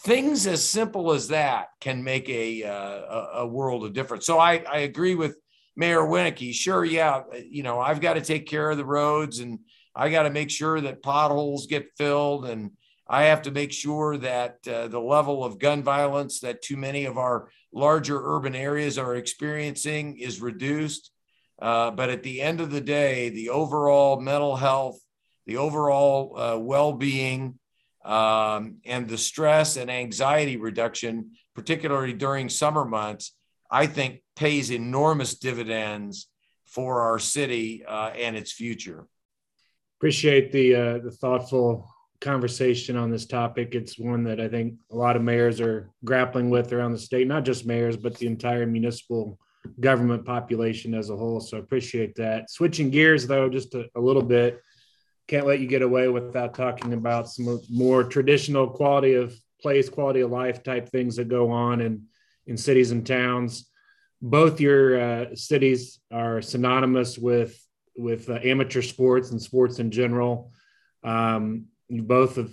things 0.00 0.48
as 0.48 0.68
simple 0.68 1.12
as 1.12 1.28
that 1.28 1.68
can 1.80 2.02
make 2.02 2.28
a, 2.28 2.64
uh, 2.64 3.42
a 3.42 3.46
world 3.46 3.84
of 3.84 3.92
difference. 3.92 4.26
So 4.26 4.40
I, 4.40 4.56
I 4.68 4.78
agree 4.78 5.14
with 5.14 5.36
Mayor 5.76 6.00
Winnecke. 6.00 6.52
Sure, 6.52 6.84
yeah, 6.84 7.22
you 7.48 7.62
know 7.62 7.78
I've 7.78 8.00
got 8.00 8.14
to 8.14 8.20
take 8.20 8.48
care 8.48 8.68
of 8.70 8.76
the 8.76 8.84
roads 8.84 9.38
and 9.38 9.60
I 9.96 10.10
got 10.10 10.24
to 10.24 10.30
make 10.30 10.50
sure 10.50 10.78
that 10.82 11.02
potholes 11.02 11.66
get 11.66 11.90
filled 11.96 12.44
and 12.44 12.72
I 13.08 13.24
have 13.24 13.42
to 13.42 13.50
make 13.50 13.72
sure 13.72 14.18
that 14.18 14.58
uh, 14.68 14.88
the 14.88 15.00
level 15.00 15.42
of 15.42 15.58
gun 15.58 15.82
violence 15.82 16.40
that 16.40 16.60
too 16.60 16.76
many 16.76 17.06
of 17.06 17.16
our 17.16 17.48
larger 17.72 18.20
urban 18.20 18.54
areas 18.54 18.98
are 18.98 19.14
experiencing 19.14 20.18
is 20.18 20.42
reduced. 20.42 21.10
Uh, 21.60 21.92
but 21.92 22.10
at 22.10 22.22
the 22.22 22.42
end 22.42 22.60
of 22.60 22.70
the 22.70 22.80
day, 22.80 23.30
the 23.30 23.50
overall 23.50 24.20
mental 24.20 24.56
health, 24.56 24.98
the 25.46 25.56
overall 25.56 26.38
uh, 26.38 26.58
well 26.58 26.92
being, 26.92 27.58
um, 28.04 28.76
and 28.84 29.08
the 29.08 29.16
stress 29.18 29.76
and 29.76 29.90
anxiety 29.90 30.56
reduction, 30.56 31.30
particularly 31.54 32.12
during 32.12 32.48
summer 32.48 32.84
months, 32.84 33.34
I 33.70 33.86
think 33.86 34.22
pays 34.34 34.70
enormous 34.70 35.38
dividends 35.38 36.28
for 36.66 37.02
our 37.02 37.18
city 37.18 37.84
uh, 37.86 38.10
and 38.10 38.36
its 38.36 38.52
future 38.52 39.06
appreciate 39.98 40.52
the 40.52 40.74
uh, 40.74 40.98
the 40.98 41.10
thoughtful 41.10 41.88
conversation 42.20 42.96
on 42.96 43.10
this 43.10 43.26
topic. 43.26 43.74
It's 43.74 43.98
one 43.98 44.24
that 44.24 44.40
I 44.40 44.48
think 44.48 44.74
a 44.90 44.96
lot 44.96 45.16
of 45.16 45.22
mayors 45.22 45.60
are 45.60 45.90
grappling 46.04 46.50
with 46.50 46.72
around 46.72 46.92
the 46.92 46.98
state, 46.98 47.26
not 47.26 47.44
just 47.44 47.66
mayors, 47.66 47.96
but 47.96 48.16
the 48.16 48.26
entire 48.26 48.66
municipal 48.66 49.38
government 49.80 50.24
population 50.24 50.94
as 50.94 51.10
a 51.10 51.16
whole. 51.16 51.40
So 51.40 51.58
appreciate 51.58 52.14
that. 52.16 52.50
Switching 52.50 52.90
gears 52.90 53.26
though, 53.26 53.48
just 53.48 53.74
a, 53.74 53.88
a 53.94 54.00
little 54.00 54.22
bit, 54.22 54.62
can't 55.28 55.46
let 55.46 55.60
you 55.60 55.66
get 55.66 55.82
away 55.82 56.08
without 56.08 56.54
talking 56.54 56.92
about 56.92 57.28
some 57.28 57.60
more 57.68 58.04
traditional 58.04 58.68
quality 58.68 59.14
of 59.14 59.36
place, 59.60 59.88
quality 59.88 60.20
of 60.20 60.30
life 60.30 60.62
type 60.62 60.88
things 60.88 61.16
that 61.16 61.28
go 61.28 61.50
on 61.50 61.80
in 61.80 62.04
in 62.46 62.56
cities 62.56 62.92
and 62.92 63.04
towns. 63.06 63.68
Both 64.22 64.60
your 64.60 65.00
uh, 65.00 65.34
cities 65.34 65.98
are 66.12 66.40
synonymous 66.40 67.18
with 67.18 67.60
with 67.96 68.28
uh, 68.28 68.38
amateur 68.42 68.82
sports 68.82 69.30
and 69.30 69.40
sports 69.40 69.78
in 69.78 69.90
general. 69.90 70.52
Um, 71.02 71.66
you 71.88 72.02
both 72.02 72.36
have 72.36 72.50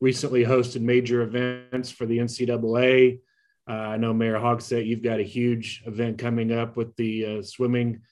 recently 0.00 0.44
hosted 0.44 0.82
major 0.82 1.22
events 1.22 1.90
for 1.90 2.06
the 2.06 2.18
NCAA. 2.18 3.20
Uh, 3.68 3.72
I 3.72 3.96
know 3.96 4.12
Mayor 4.12 4.38
Hogsett, 4.38 4.86
you've 4.86 5.02
got 5.02 5.18
a 5.18 5.24
huge 5.24 5.82
event 5.86 6.18
coming 6.18 6.52
up 6.52 6.76
with 6.76 6.94
the 6.96 7.38
uh, 7.38 7.42
swimming 7.42 8.02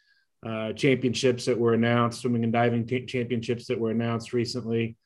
uh, 0.45 0.73
championships 0.73 1.45
that 1.47 1.59
were 1.59 1.75
announced, 1.75 2.21
swimming 2.21 2.45
and 2.45 2.53
diving 2.53 2.87
t- 2.87 3.07
championships 3.07 3.67
that 3.67 3.79
were 3.79 3.91
announced 3.91 4.33
recently. 4.33 4.97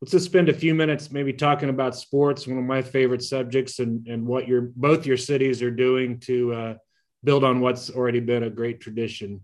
Let's 0.00 0.12
just 0.12 0.26
spend 0.26 0.48
a 0.48 0.54
few 0.54 0.74
minutes 0.74 1.10
maybe 1.10 1.32
talking 1.32 1.68
about 1.68 1.96
sports, 1.96 2.46
one 2.46 2.58
of 2.58 2.64
my 2.64 2.82
favorite 2.82 3.22
subjects, 3.22 3.80
and, 3.80 4.06
and 4.06 4.26
what 4.26 4.46
your 4.46 4.70
both 4.76 5.06
your 5.06 5.16
cities 5.16 5.60
are 5.60 5.72
doing 5.72 6.20
to 6.20 6.52
uh, 6.52 6.74
build 7.24 7.42
on 7.42 7.60
what's 7.60 7.90
already 7.90 8.20
been 8.20 8.44
a 8.44 8.50
great 8.50 8.80
tradition. 8.80 9.40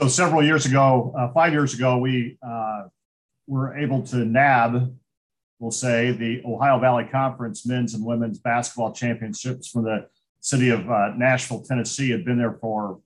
So 0.00 0.06
several 0.06 0.44
years 0.44 0.64
ago, 0.64 1.12
uh, 1.18 1.32
five 1.32 1.52
years 1.52 1.74
ago, 1.74 1.98
we 1.98 2.38
uh, 2.40 2.84
were 3.48 3.76
able 3.76 4.02
to 4.04 4.18
nab, 4.18 4.96
we'll 5.58 5.72
say, 5.72 6.12
the 6.12 6.40
Ohio 6.44 6.78
Valley 6.78 7.04
Conference 7.10 7.66
men's 7.66 7.94
and 7.94 8.04
women's 8.04 8.38
basketball 8.38 8.92
championships 8.92 9.68
from 9.68 9.82
the 9.82 10.06
city 10.38 10.70
of 10.70 10.88
uh, 10.88 11.14
Nashville, 11.16 11.64
Tennessee. 11.64 12.10
Had 12.10 12.24
been 12.24 12.38
there 12.38 12.58
for 12.60 13.00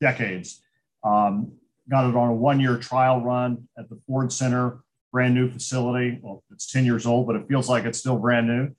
decades. 0.00 0.60
Um, 1.04 1.52
got 1.88 2.10
it 2.10 2.16
on 2.16 2.30
a 2.30 2.34
one-year 2.34 2.78
trial 2.78 3.20
run 3.20 3.68
at 3.78 3.88
the 3.88 4.00
Ford 4.08 4.32
Center, 4.32 4.80
brand 5.12 5.36
new 5.36 5.48
facility. 5.48 6.18
Well, 6.20 6.42
it's 6.50 6.72
10 6.72 6.84
years 6.84 7.06
old, 7.06 7.28
but 7.28 7.36
it 7.36 7.46
feels 7.46 7.68
like 7.68 7.84
it's 7.84 8.00
still 8.00 8.18
brand 8.18 8.48
new. 8.48 8.70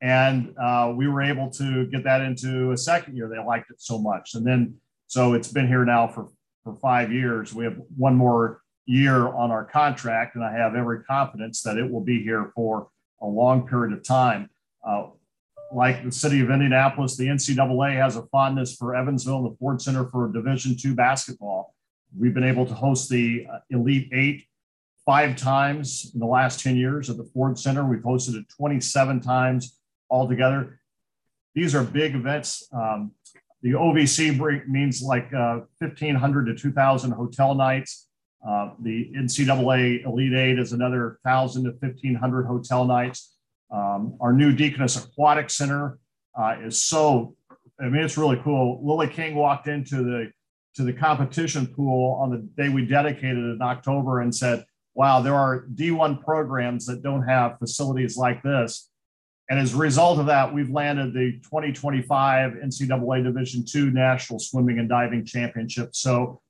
And 0.00 0.52
uh, 0.60 0.92
we 0.96 1.06
were 1.06 1.22
able 1.22 1.48
to 1.50 1.86
get 1.86 2.02
that 2.02 2.22
into 2.22 2.72
a 2.72 2.76
second 2.76 3.16
year. 3.16 3.28
They 3.28 3.38
liked 3.38 3.70
it 3.70 3.80
so 3.80 4.00
much. 4.00 4.34
And 4.34 4.44
then, 4.44 4.74
so 5.06 5.34
it's 5.34 5.52
been 5.52 5.68
here 5.68 5.84
now 5.84 6.08
for 6.08 6.28
for 6.66 6.74
five 6.74 7.12
years. 7.12 7.54
We 7.54 7.64
have 7.64 7.80
one 7.96 8.16
more 8.16 8.60
year 8.86 9.28
on 9.28 9.52
our 9.52 9.64
contract, 9.64 10.34
and 10.34 10.44
I 10.44 10.52
have 10.52 10.74
every 10.74 11.04
confidence 11.04 11.62
that 11.62 11.78
it 11.78 11.88
will 11.88 12.00
be 12.00 12.20
here 12.22 12.50
for 12.56 12.88
a 13.22 13.26
long 13.26 13.68
period 13.68 13.96
of 13.96 14.02
time. 14.02 14.50
Uh, 14.84 15.10
like 15.72 16.04
the 16.04 16.10
city 16.10 16.40
of 16.40 16.50
Indianapolis, 16.50 17.16
the 17.16 17.28
NCAA 17.28 17.94
has 18.02 18.16
a 18.16 18.22
fondness 18.26 18.74
for 18.74 18.96
Evansville 18.96 19.38
and 19.38 19.52
the 19.52 19.56
Ford 19.58 19.80
Center 19.80 20.06
for 20.06 20.28
Division 20.32 20.76
two 20.76 20.94
basketball. 20.94 21.72
We've 22.18 22.34
been 22.34 22.44
able 22.44 22.66
to 22.66 22.74
host 22.74 23.08
the 23.08 23.46
uh, 23.52 23.58
Elite 23.70 24.10
Eight 24.12 24.46
five 25.04 25.36
times 25.36 26.10
in 26.14 26.18
the 26.18 26.26
last 26.26 26.60
10 26.60 26.76
years 26.76 27.08
at 27.08 27.16
the 27.16 27.28
Ford 27.32 27.56
Center. 27.56 27.84
We've 27.84 28.00
hosted 28.00 28.34
it 28.34 28.46
27 28.56 29.20
times 29.20 29.78
altogether. 30.10 30.80
These 31.54 31.76
are 31.76 31.84
big 31.84 32.16
events. 32.16 32.68
Um, 32.72 33.12
the 33.62 33.70
OVC 33.72 34.68
means 34.68 35.02
like 35.02 35.32
uh, 35.32 35.60
1,500 35.78 36.44
to 36.46 36.54
2,000 36.54 37.10
hotel 37.12 37.54
nights. 37.54 38.08
Uh, 38.46 38.70
the 38.80 39.10
NCAA 39.16 40.04
Elite 40.04 40.34
Eight 40.34 40.58
is 40.58 40.72
another 40.72 41.18
1,000 41.22 41.64
to 41.64 41.70
1,500 41.70 42.46
hotel 42.46 42.84
nights. 42.84 43.34
Um, 43.70 44.16
our 44.20 44.32
new 44.32 44.52
Deaconess 44.52 44.96
Aquatic 44.96 45.50
Center 45.50 45.98
uh, 46.38 46.56
is 46.62 46.80
so, 46.80 47.34
I 47.80 47.84
mean, 47.84 48.02
it's 48.02 48.16
really 48.16 48.40
cool. 48.44 48.80
Lily 48.86 49.08
King 49.08 49.34
walked 49.34 49.66
into 49.68 50.04
the 50.04 50.30
to 50.76 50.82
the 50.82 50.92
competition 50.92 51.66
pool 51.66 52.18
on 52.20 52.30
the 52.30 52.62
day 52.62 52.68
we 52.68 52.84
dedicated 52.84 53.38
it 53.38 53.52
in 53.54 53.62
October 53.62 54.20
and 54.20 54.34
said, 54.34 54.62
wow, 54.94 55.20
there 55.20 55.34
are 55.34 55.64
D1 55.74 56.22
programs 56.22 56.84
that 56.86 57.02
don't 57.02 57.22
have 57.22 57.58
facilities 57.58 58.18
like 58.18 58.42
this. 58.42 58.90
And 59.48 59.60
as 59.60 59.74
a 59.74 59.76
result 59.76 60.18
of 60.18 60.26
that, 60.26 60.52
we've 60.52 60.70
landed 60.70 61.14
the 61.14 61.32
2025 61.44 62.52
NCAA 62.54 63.22
Division 63.22 63.64
II 63.72 63.92
National 63.92 64.40
Swimming 64.40 64.78
and 64.78 64.88
Diving 64.88 65.24
Championship. 65.24 65.94
So, 65.94 66.40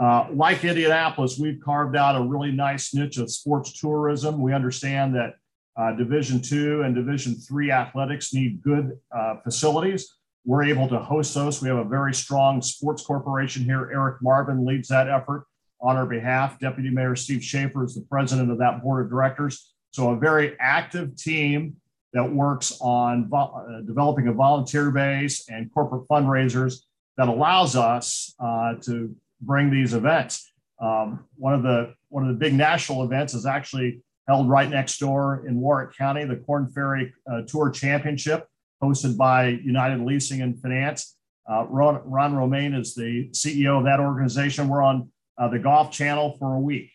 uh, 0.00 0.28
like 0.32 0.64
Indianapolis, 0.64 1.38
we've 1.38 1.60
carved 1.60 1.96
out 1.96 2.14
a 2.14 2.22
really 2.22 2.52
nice 2.52 2.94
niche 2.94 3.18
of 3.18 3.30
sports 3.30 3.72
tourism. 3.80 4.40
We 4.40 4.52
understand 4.52 5.16
that 5.16 5.34
uh, 5.76 5.92
Division 5.96 6.40
II 6.40 6.84
and 6.84 6.94
Division 6.94 7.36
III 7.52 7.72
athletics 7.72 8.32
need 8.32 8.62
good 8.62 8.96
uh, 9.16 9.36
facilities. 9.42 10.14
We're 10.44 10.64
able 10.64 10.88
to 10.88 10.98
host 10.98 11.34
those. 11.34 11.60
We 11.60 11.68
have 11.68 11.78
a 11.78 11.84
very 11.84 12.14
strong 12.14 12.62
sports 12.62 13.02
corporation 13.02 13.64
here. 13.64 13.90
Eric 13.92 14.22
Marvin 14.22 14.64
leads 14.64 14.88
that 14.88 15.08
effort 15.08 15.46
on 15.80 15.96
our 15.96 16.06
behalf. 16.06 16.60
Deputy 16.60 16.90
Mayor 16.90 17.16
Steve 17.16 17.42
Schaefer 17.42 17.84
is 17.84 17.96
the 17.96 18.02
president 18.02 18.50
of 18.50 18.58
that 18.58 18.82
board 18.82 19.04
of 19.04 19.10
directors. 19.10 19.74
So, 19.90 20.10
a 20.10 20.16
very 20.16 20.56
active 20.60 21.16
team 21.16 21.76
that 22.12 22.32
works 22.32 22.76
on 22.80 23.28
vo- 23.28 23.66
uh, 23.68 23.80
developing 23.82 24.28
a 24.28 24.32
volunteer 24.32 24.90
base 24.90 25.48
and 25.48 25.72
corporate 25.72 26.08
fundraisers 26.08 26.82
that 27.16 27.28
allows 27.28 27.76
us 27.76 28.34
uh, 28.40 28.74
to 28.82 29.14
bring 29.40 29.70
these 29.70 29.94
events. 29.94 30.52
Um, 30.80 31.26
one 31.36 31.54
of 31.54 31.62
the 31.62 31.94
one 32.08 32.22
of 32.22 32.28
the 32.28 32.38
big 32.38 32.54
national 32.54 33.02
events 33.02 33.34
is 33.34 33.44
actually 33.44 34.00
held 34.26 34.48
right 34.48 34.70
next 34.70 34.98
door 34.98 35.44
in 35.46 35.60
Warwick 35.60 35.96
County, 35.96 36.24
the 36.24 36.36
Korn 36.36 36.70
Ferry 36.70 37.12
uh, 37.30 37.42
Tour 37.46 37.70
Championship, 37.70 38.46
hosted 38.82 39.16
by 39.16 39.48
United 39.48 40.00
Leasing 40.00 40.40
and 40.40 40.58
Finance. 40.60 41.16
Uh, 41.50 41.64
Ron, 41.68 42.02
Ron, 42.04 42.34
Romaine 42.36 42.74
is 42.74 42.94
the 42.94 43.28
CEO 43.32 43.78
of 43.78 43.84
that 43.84 44.00
organization. 44.00 44.68
We're 44.68 44.82
on 44.82 45.10
uh, 45.38 45.48
the 45.48 45.58
Golf 45.58 45.90
Channel 45.90 46.36
for 46.38 46.54
a 46.54 46.60
week, 46.60 46.90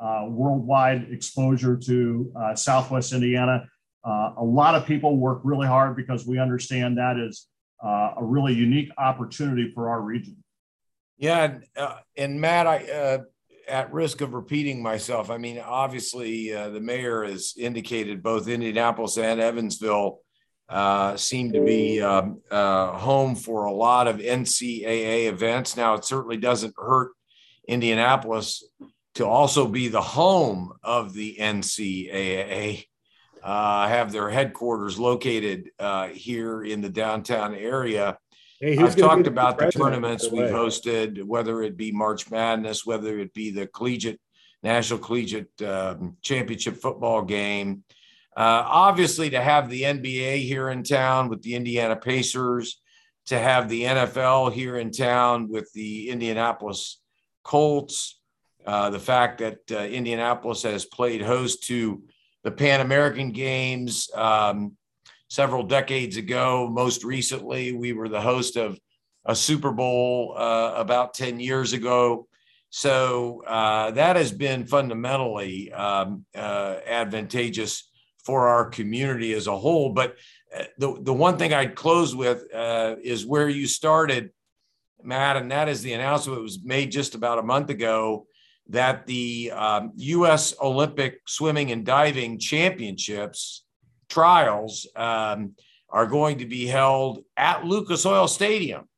uh, 0.00 0.26
worldwide 0.28 1.08
exposure 1.10 1.76
to 1.76 2.32
Southwest 2.54 3.12
Indiana. 3.12 3.68
Uh, 4.06 4.34
a 4.38 4.44
lot 4.44 4.74
of 4.74 4.86
people 4.86 5.16
work 5.16 5.40
really 5.42 5.66
hard 5.66 5.96
because 5.96 6.26
we 6.26 6.38
understand 6.38 6.96
that 6.96 7.18
is 7.18 7.48
a 7.82 8.22
really 8.22 8.54
unique 8.54 8.88
opportunity 8.98 9.70
for 9.74 9.88
our 9.88 10.00
region. 10.00 10.36
Yeah, 11.18 11.58
and 12.16 12.40
Matt, 12.40 12.66
I 12.66 13.20
at 13.68 13.92
risk 13.92 14.20
of 14.20 14.34
repeating 14.34 14.82
myself, 14.82 15.30
I 15.30 15.38
mean, 15.38 15.58
obviously, 15.58 16.54
uh, 16.54 16.70
the 16.70 16.80
mayor 16.80 17.24
has 17.24 17.54
indicated 17.58 18.22
both 18.22 18.48
Indianapolis 18.48 19.18
and 19.18 19.40
Evansville 19.40 20.20
uh, 20.68 21.16
seem 21.16 21.52
to 21.52 21.64
be 21.64 22.00
um, 22.00 22.40
uh, 22.50 22.92
home 22.92 23.34
for 23.34 23.64
a 23.64 23.72
lot 23.72 24.08
of 24.08 24.16
NCAA 24.16 25.26
events. 25.26 25.76
Now, 25.76 25.94
it 25.94 26.04
certainly 26.04 26.36
doesn't 26.36 26.74
hurt 26.76 27.12
Indianapolis 27.68 28.64
to 29.14 29.26
also 29.26 29.66
be 29.66 29.88
the 29.88 30.00
home 30.00 30.72
of 30.82 31.12
the 31.12 31.36
NCAA. 31.38 32.84
Uh, 33.42 33.86
have 33.88 34.10
their 34.12 34.28
headquarters 34.28 34.98
located 34.98 35.70
uh, 35.78 36.08
here 36.08 36.64
in 36.64 36.80
the 36.80 36.88
downtown 36.88 37.54
area. 37.54 38.18
Hey, 38.60 38.78
I've 38.78 38.96
talked 38.96 39.26
about 39.26 39.58
the 39.58 39.70
tournaments 39.70 40.30
we've 40.30 40.50
hosted, 40.50 41.22
whether 41.22 41.62
it 41.62 41.76
be 41.76 41.92
March 41.92 42.30
Madness, 42.30 42.86
whether 42.86 43.18
it 43.18 43.34
be 43.34 43.50
the 43.50 43.66
collegiate 43.66 44.18
national 44.62 44.98
collegiate 44.98 45.62
um, 45.62 46.16
championship 46.22 46.76
football 46.76 47.22
game. 47.22 47.84
Uh, 48.36 48.64
obviously, 48.66 49.30
to 49.30 49.40
have 49.40 49.70
the 49.70 49.82
NBA 49.82 50.42
here 50.46 50.70
in 50.70 50.82
town 50.82 51.28
with 51.28 51.42
the 51.42 51.54
Indiana 51.54 51.96
Pacers, 51.96 52.80
to 53.26 53.38
have 53.38 53.68
the 53.68 53.82
NFL 53.82 54.52
here 54.52 54.76
in 54.76 54.90
town 54.90 55.48
with 55.48 55.70
the 55.72 56.08
Indianapolis 56.10 57.00
Colts, 57.44 58.20
uh, 58.66 58.90
the 58.90 58.98
fact 58.98 59.38
that 59.38 59.58
uh, 59.70 59.78
Indianapolis 59.84 60.62
has 60.62 60.84
played 60.84 61.22
host 61.22 61.64
to 61.64 62.02
the 62.46 62.52
Pan 62.52 62.80
American 62.80 63.32
Games. 63.32 64.08
Um, 64.14 64.76
several 65.28 65.64
decades 65.64 66.16
ago. 66.16 66.68
Most 66.70 67.04
recently, 67.04 67.72
we 67.72 67.92
were 67.92 68.08
the 68.08 68.20
host 68.20 68.56
of 68.56 68.78
a 69.24 69.34
Super 69.34 69.72
Bowl 69.72 70.34
uh, 70.36 70.74
about 70.76 71.14
10 71.14 71.40
years 71.40 71.72
ago. 71.72 72.28
So 72.70 73.42
uh, 73.46 73.90
that 73.92 74.16
has 74.16 74.30
been 74.30 74.66
fundamentally 74.66 75.72
um, 75.72 76.24
uh, 76.36 76.76
advantageous 76.86 77.90
for 78.24 78.48
our 78.48 78.66
community 78.66 79.32
as 79.32 79.46
a 79.46 79.58
whole. 79.58 79.90
But 79.90 80.16
uh, 80.56 80.64
the, 80.78 80.96
the 81.00 81.12
one 81.12 81.38
thing 81.38 81.52
I'd 81.52 81.74
close 81.74 82.14
with 82.14 82.44
uh, 82.54 82.96
is 83.02 83.26
where 83.26 83.48
you 83.48 83.66
started, 83.66 84.30
Matt, 85.02 85.36
and 85.36 85.50
that 85.50 85.68
is 85.68 85.82
the 85.82 85.94
announcement 85.94 86.38
that 86.38 86.42
was 86.42 86.62
made 86.62 86.92
just 86.92 87.14
about 87.14 87.38
a 87.38 87.42
month 87.42 87.70
ago 87.70 88.26
that 88.68 89.06
the 89.06 89.52
um, 89.52 89.92
U.S. 89.96 90.54
Olympic 90.60 91.20
Swimming 91.26 91.70
and 91.70 91.84
Diving 91.84 92.38
Championships 92.38 93.64
trials 94.08 94.86
um, 94.96 95.54
are 95.88 96.06
going 96.06 96.38
to 96.38 96.46
be 96.46 96.66
held 96.66 97.24
at 97.36 97.64
Lucas 97.64 98.04
Oil 98.04 98.28
Stadium. 98.28 98.88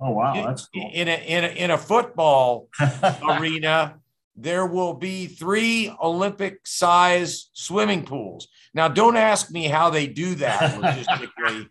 Oh 0.00 0.10
wow, 0.10 0.34
that's 0.34 0.66
cool. 0.66 0.90
In 0.92 1.08
a 1.08 1.26
in 1.26 1.44
a, 1.44 1.48
in 1.48 1.70
a 1.70 1.78
football 1.78 2.68
arena, 3.28 3.96
there 4.36 4.66
will 4.66 4.92
be 4.92 5.26
three 5.26 5.90
Olympic 6.02 6.66
size 6.66 7.48
swimming 7.54 8.04
pools. 8.04 8.48
Now, 8.74 8.88
don't 8.88 9.16
ask 9.16 9.50
me 9.50 9.64
how 9.64 9.88
they 9.88 10.06
do 10.06 10.34
that 10.36 10.74
logistically, 10.80 11.68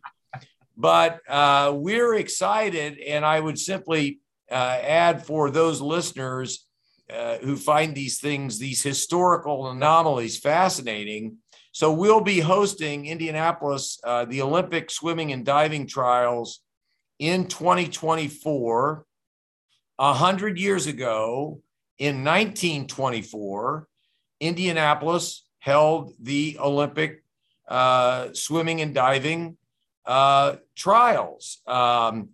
but 0.75 1.19
uh, 1.29 1.73
we're 1.75 2.15
excited, 2.15 2.97
and 2.99 3.23
I 3.23 3.39
would 3.39 3.59
simply 3.59 4.19
uh, 4.49 4.79
add 4.81 5.23
for 5.23 5.51
those 5.51 5.79
listeners 5.79 6.64
uh, 7.13 7.37
who 7.37 7.55
find 7.55 7.95
these 7.95 8.19
things, 8.19 8.59
these 8.59 8.81
historical 8.81 9.69
anomalies, 9.69 10.39
fascinating 10.39 11.37
so 11.75 11.91
we'll 11.91 12.21
be 12.21 12.39
hosting 12.39 13.05
Indianapolis, 13.05 13.99
uh, 14.01 14.23
the 14.23 14.41
Olympic 14.41 14.89
swimming 14.89 15.33
and 15.33 15.45
diving 15.45 15.87
trials 15.87 16.61
in 17.19 17.47
2024. 17.47 19.05
A 19.99 20.13
hundred 20.13 20.57
years 20.57 20.87
ago, 20.87 21.59
in 21.97 22.23
1924, 22.23 23.89
Indianapolis 24.39 25.49
held 25.59 26.13
the 26.21 26.57
Olympic 26.61 27.25
uh, 27.67 28.29
swimming 28.31 28.79
and 28.79 28.95
diving 28.95 29.57
uh, 30.05 30.55
trials 30.77 31.57
um, 31.67 32.29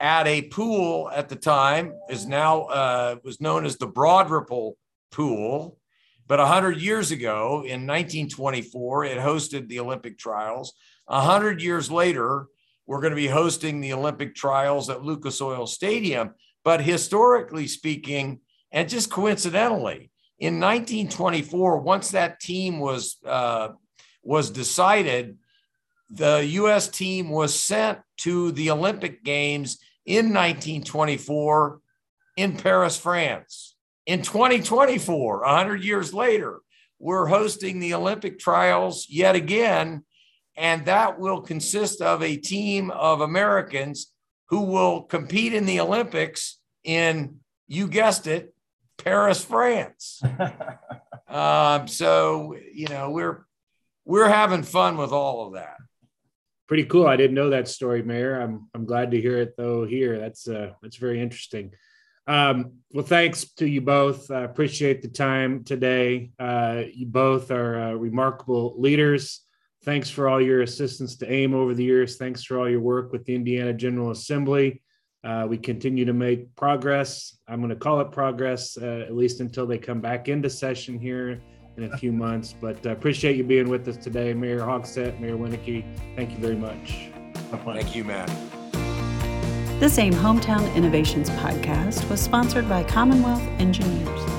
at 0.00 0.26
a 0.26 0.42
pool 0.42 1.10
at 1.12 1.28
the 1.28 1.36
time 1.36 1.92
is 2.08 2.26
now 2.26 2.62
uh, 2.62 3.16
was 3.24 3.40
known 3.40 3.66
as 3.66 3.76
the 3.76 3.86
Broad 3.86 4.30
Ripple 4.30 4.76
Pool. 5.10 5.78
But 6.26 6.38
100 6.38 6.80
years 6.80 7.10
ago, 7.10 7.62
in 7.64 7.86
1924, 7.86 9.04
it 9.06 9.18
hosted 9.18 9.68
the 9.68 9.80
Olympic 9.80 10.18
trials. 10.18 10.74
100 11.06 11.62
years 11.62 11.90
later, 11.90 12.46
we're 12.86 13.00
going 13.00 13.12
to 13.12 13.16
be 13.16 13.26
hosting 13.26 13.80
the 13.80 13.94
Olympic 13.94 14.34
trials 14.34 14.90
at 14.90 15.02
Lucas 15.02 15.40
Oil 15.40 15.66
Stadium. 15.66 16.34
But 16.64 16.82
historically 16.82 17.66
speaking, 17.66 18.40
and 18.70 18.88
just 18.88 19.10
coincidentally, 19.10 20.10
in 20.38 20.60
1924, 20.60 21.78
once 21.78 22.10
that 22.10 22.40
team 22.40 22.78
was 22.78 23.16
uh, 23.24 23.70
was 24.22 24.50
decided, 24.50 25.38
the 26.10 26.46
U.S. 26.46 26.88
team 26.88 27.30
was 27.30 27.58
sent 27.58 27.98
to 28.18 28.52
the 28.52 28.70
Olympic 28.70 29.24
Games 29.24 29.78
in 30.08 30.32
1924 30.32 31.80
in 32.38 32.56
Paris, 32.56 32.96
France. 32.98 33.76
In 34.06 34.22
2024, 34.22 35.40
100 35.40 35.84
years 35.84 36.14
later, 36.14 36.60
we're 36.98 37.26
hosting 37.26 37.78
the 37.78 37.92
Olympic 37.92 38.38
trials 38.38 39.06
yet 39.10 39.36
again, 39.36 40.04
and 40.56 40.86
that 40.86 41.20
will 41.20 41.42
consist 41.42 42.00
of 42.00 42.22
a 42.22 42.36
team 42.38 42.90
of 42.90 43.20
Americans 43.20 44.10
who 44.48 44.62
will 44.62 45.02
compete 45.02 45.52
in 45.52 45.66
the 45.66 45.78
Olympics 45.78 46.58
in, 46.84 47.40
you 47.66 47.86
guessed 47.86 48.26
it, 48.26 48.54
Paris, 48.96 49.44
France. 49.44 50.22
um, 51.28 51.86
so 51.86 52.56
you 52.72 52.88
know 52.88 53.10
we're 53.10 53.44
we're 54.06 54.28
having 54.28 54.62
fun 54.62 54.96
with 54.96 55.12
all 55.12 55.46
of 55.46 55.52
that. 55.52 55.76
Pretty 56.68 56.84
cool. 56.84 57.06
I 57.06 57.16
didn't 57.16 57.34
know 57.34 57.48
that 57.50 57.66
story, 57.66 58.02
Mayor. 58.02 58.38
I'm 58.40 58.68
I'm 58.74 58.84
glad 58.84 59.10
to 59.12 59.20
hear 59.20 59.38
it 59.38 59.56
though. 59.56 59.86
Here, 59.86 60.18
that's 60.18 60.46
uh, 60.46 60.72
that's 60.82 60.96
very 60.96 61.20
interesting. 61.20 61.72
Um, 62.26 62.72
well, 62.92 63.06
thanks 63.06 63.54
to 63.54 63.66
you 63.66 63.80
both. 63.80 64.30
I 64.30 64.42
appreciate 64.42 65.00
the 65.00 65.08
time 65.08 65.64
today. 65.64 66.30
Uh, 66.38 66.82
you 66.92 67.06
both 67.06 67.50
are 67.50 67.80
uh, 67.80 67.92
remarkable 67.94 68.78
leaders. 68.78 69.40
Thanks 69.84 70.10
for 70.10 70.28
all 70.28 70.42
your 70.42 70.60
assistance 70.60 71.16
to 71.16 71.32
AIM 71.32 71.54
over 71.54 71.72
the 71.72 71.84
years. 71.84 72.18
Thanks 72.18 72.44
for 72.44 72.58
all 72.58 72.68
your 72.68 72.80
work 72.80 73.12
with 73.12 73.24
the 73.24 73.34
Indiana 73.34 73.72
General 73.72 74.10
Assembly. 74.10 74.82
Uh, 75.24 75.46
we 75.48 75.56
continue 75.56 76.04
to 76.04 76.12
make 76.12 76.54
progress. 76.54 77.34
I'm 77.48 77.60
going 77.60 77.70
to 77.70 77.76
call 77.76 78.00
it 78.00 78.12
progress, 78.12 78.76
uh, 78.76 79.06
at 79.06 79.16
least 79.16 79.40
until 79.40 79.66
they 79.66 79.78
come 79.78 80.02
back 80.02 80.28
into 80.28 80.50
session 80.50 80.98
here 80.98 81.40
in 81.78 81.92
a 81.92 81.96
few 81.96 82.12
months. 82.12 82.54
But 82.60 82.84
uh, 82.84 82.90
appreciate 82.90 83.36
you 83.36 83.44
being 83.44 83.68
with 83.68 83.86
us 83.88 83.96
today, 83.96 84.34
Mayor 84.34 84.60
Hogsett, 84.60 85.18
Mayor 85.20 85.36
Winnecke. 85.36 85.84
Thank 86.16 86.32
you 86.32 86.38
very 86.38 86.56
much. 86.56 87.10
Thank 87.64 87.96
you, 87.96 88.04
Matt. 88.04 88.30
This 89.80 89.96
AIM 89.98 90.12
Hometown 90.12 90.74
Innovations 90.74 91.30
podcast 91.30 92.08
was 92.10 92.20
sponsored 92.20 92.68
by 92.68 92.82
Commonwealth 92.82 93.42
Engineers. 93.58 94.37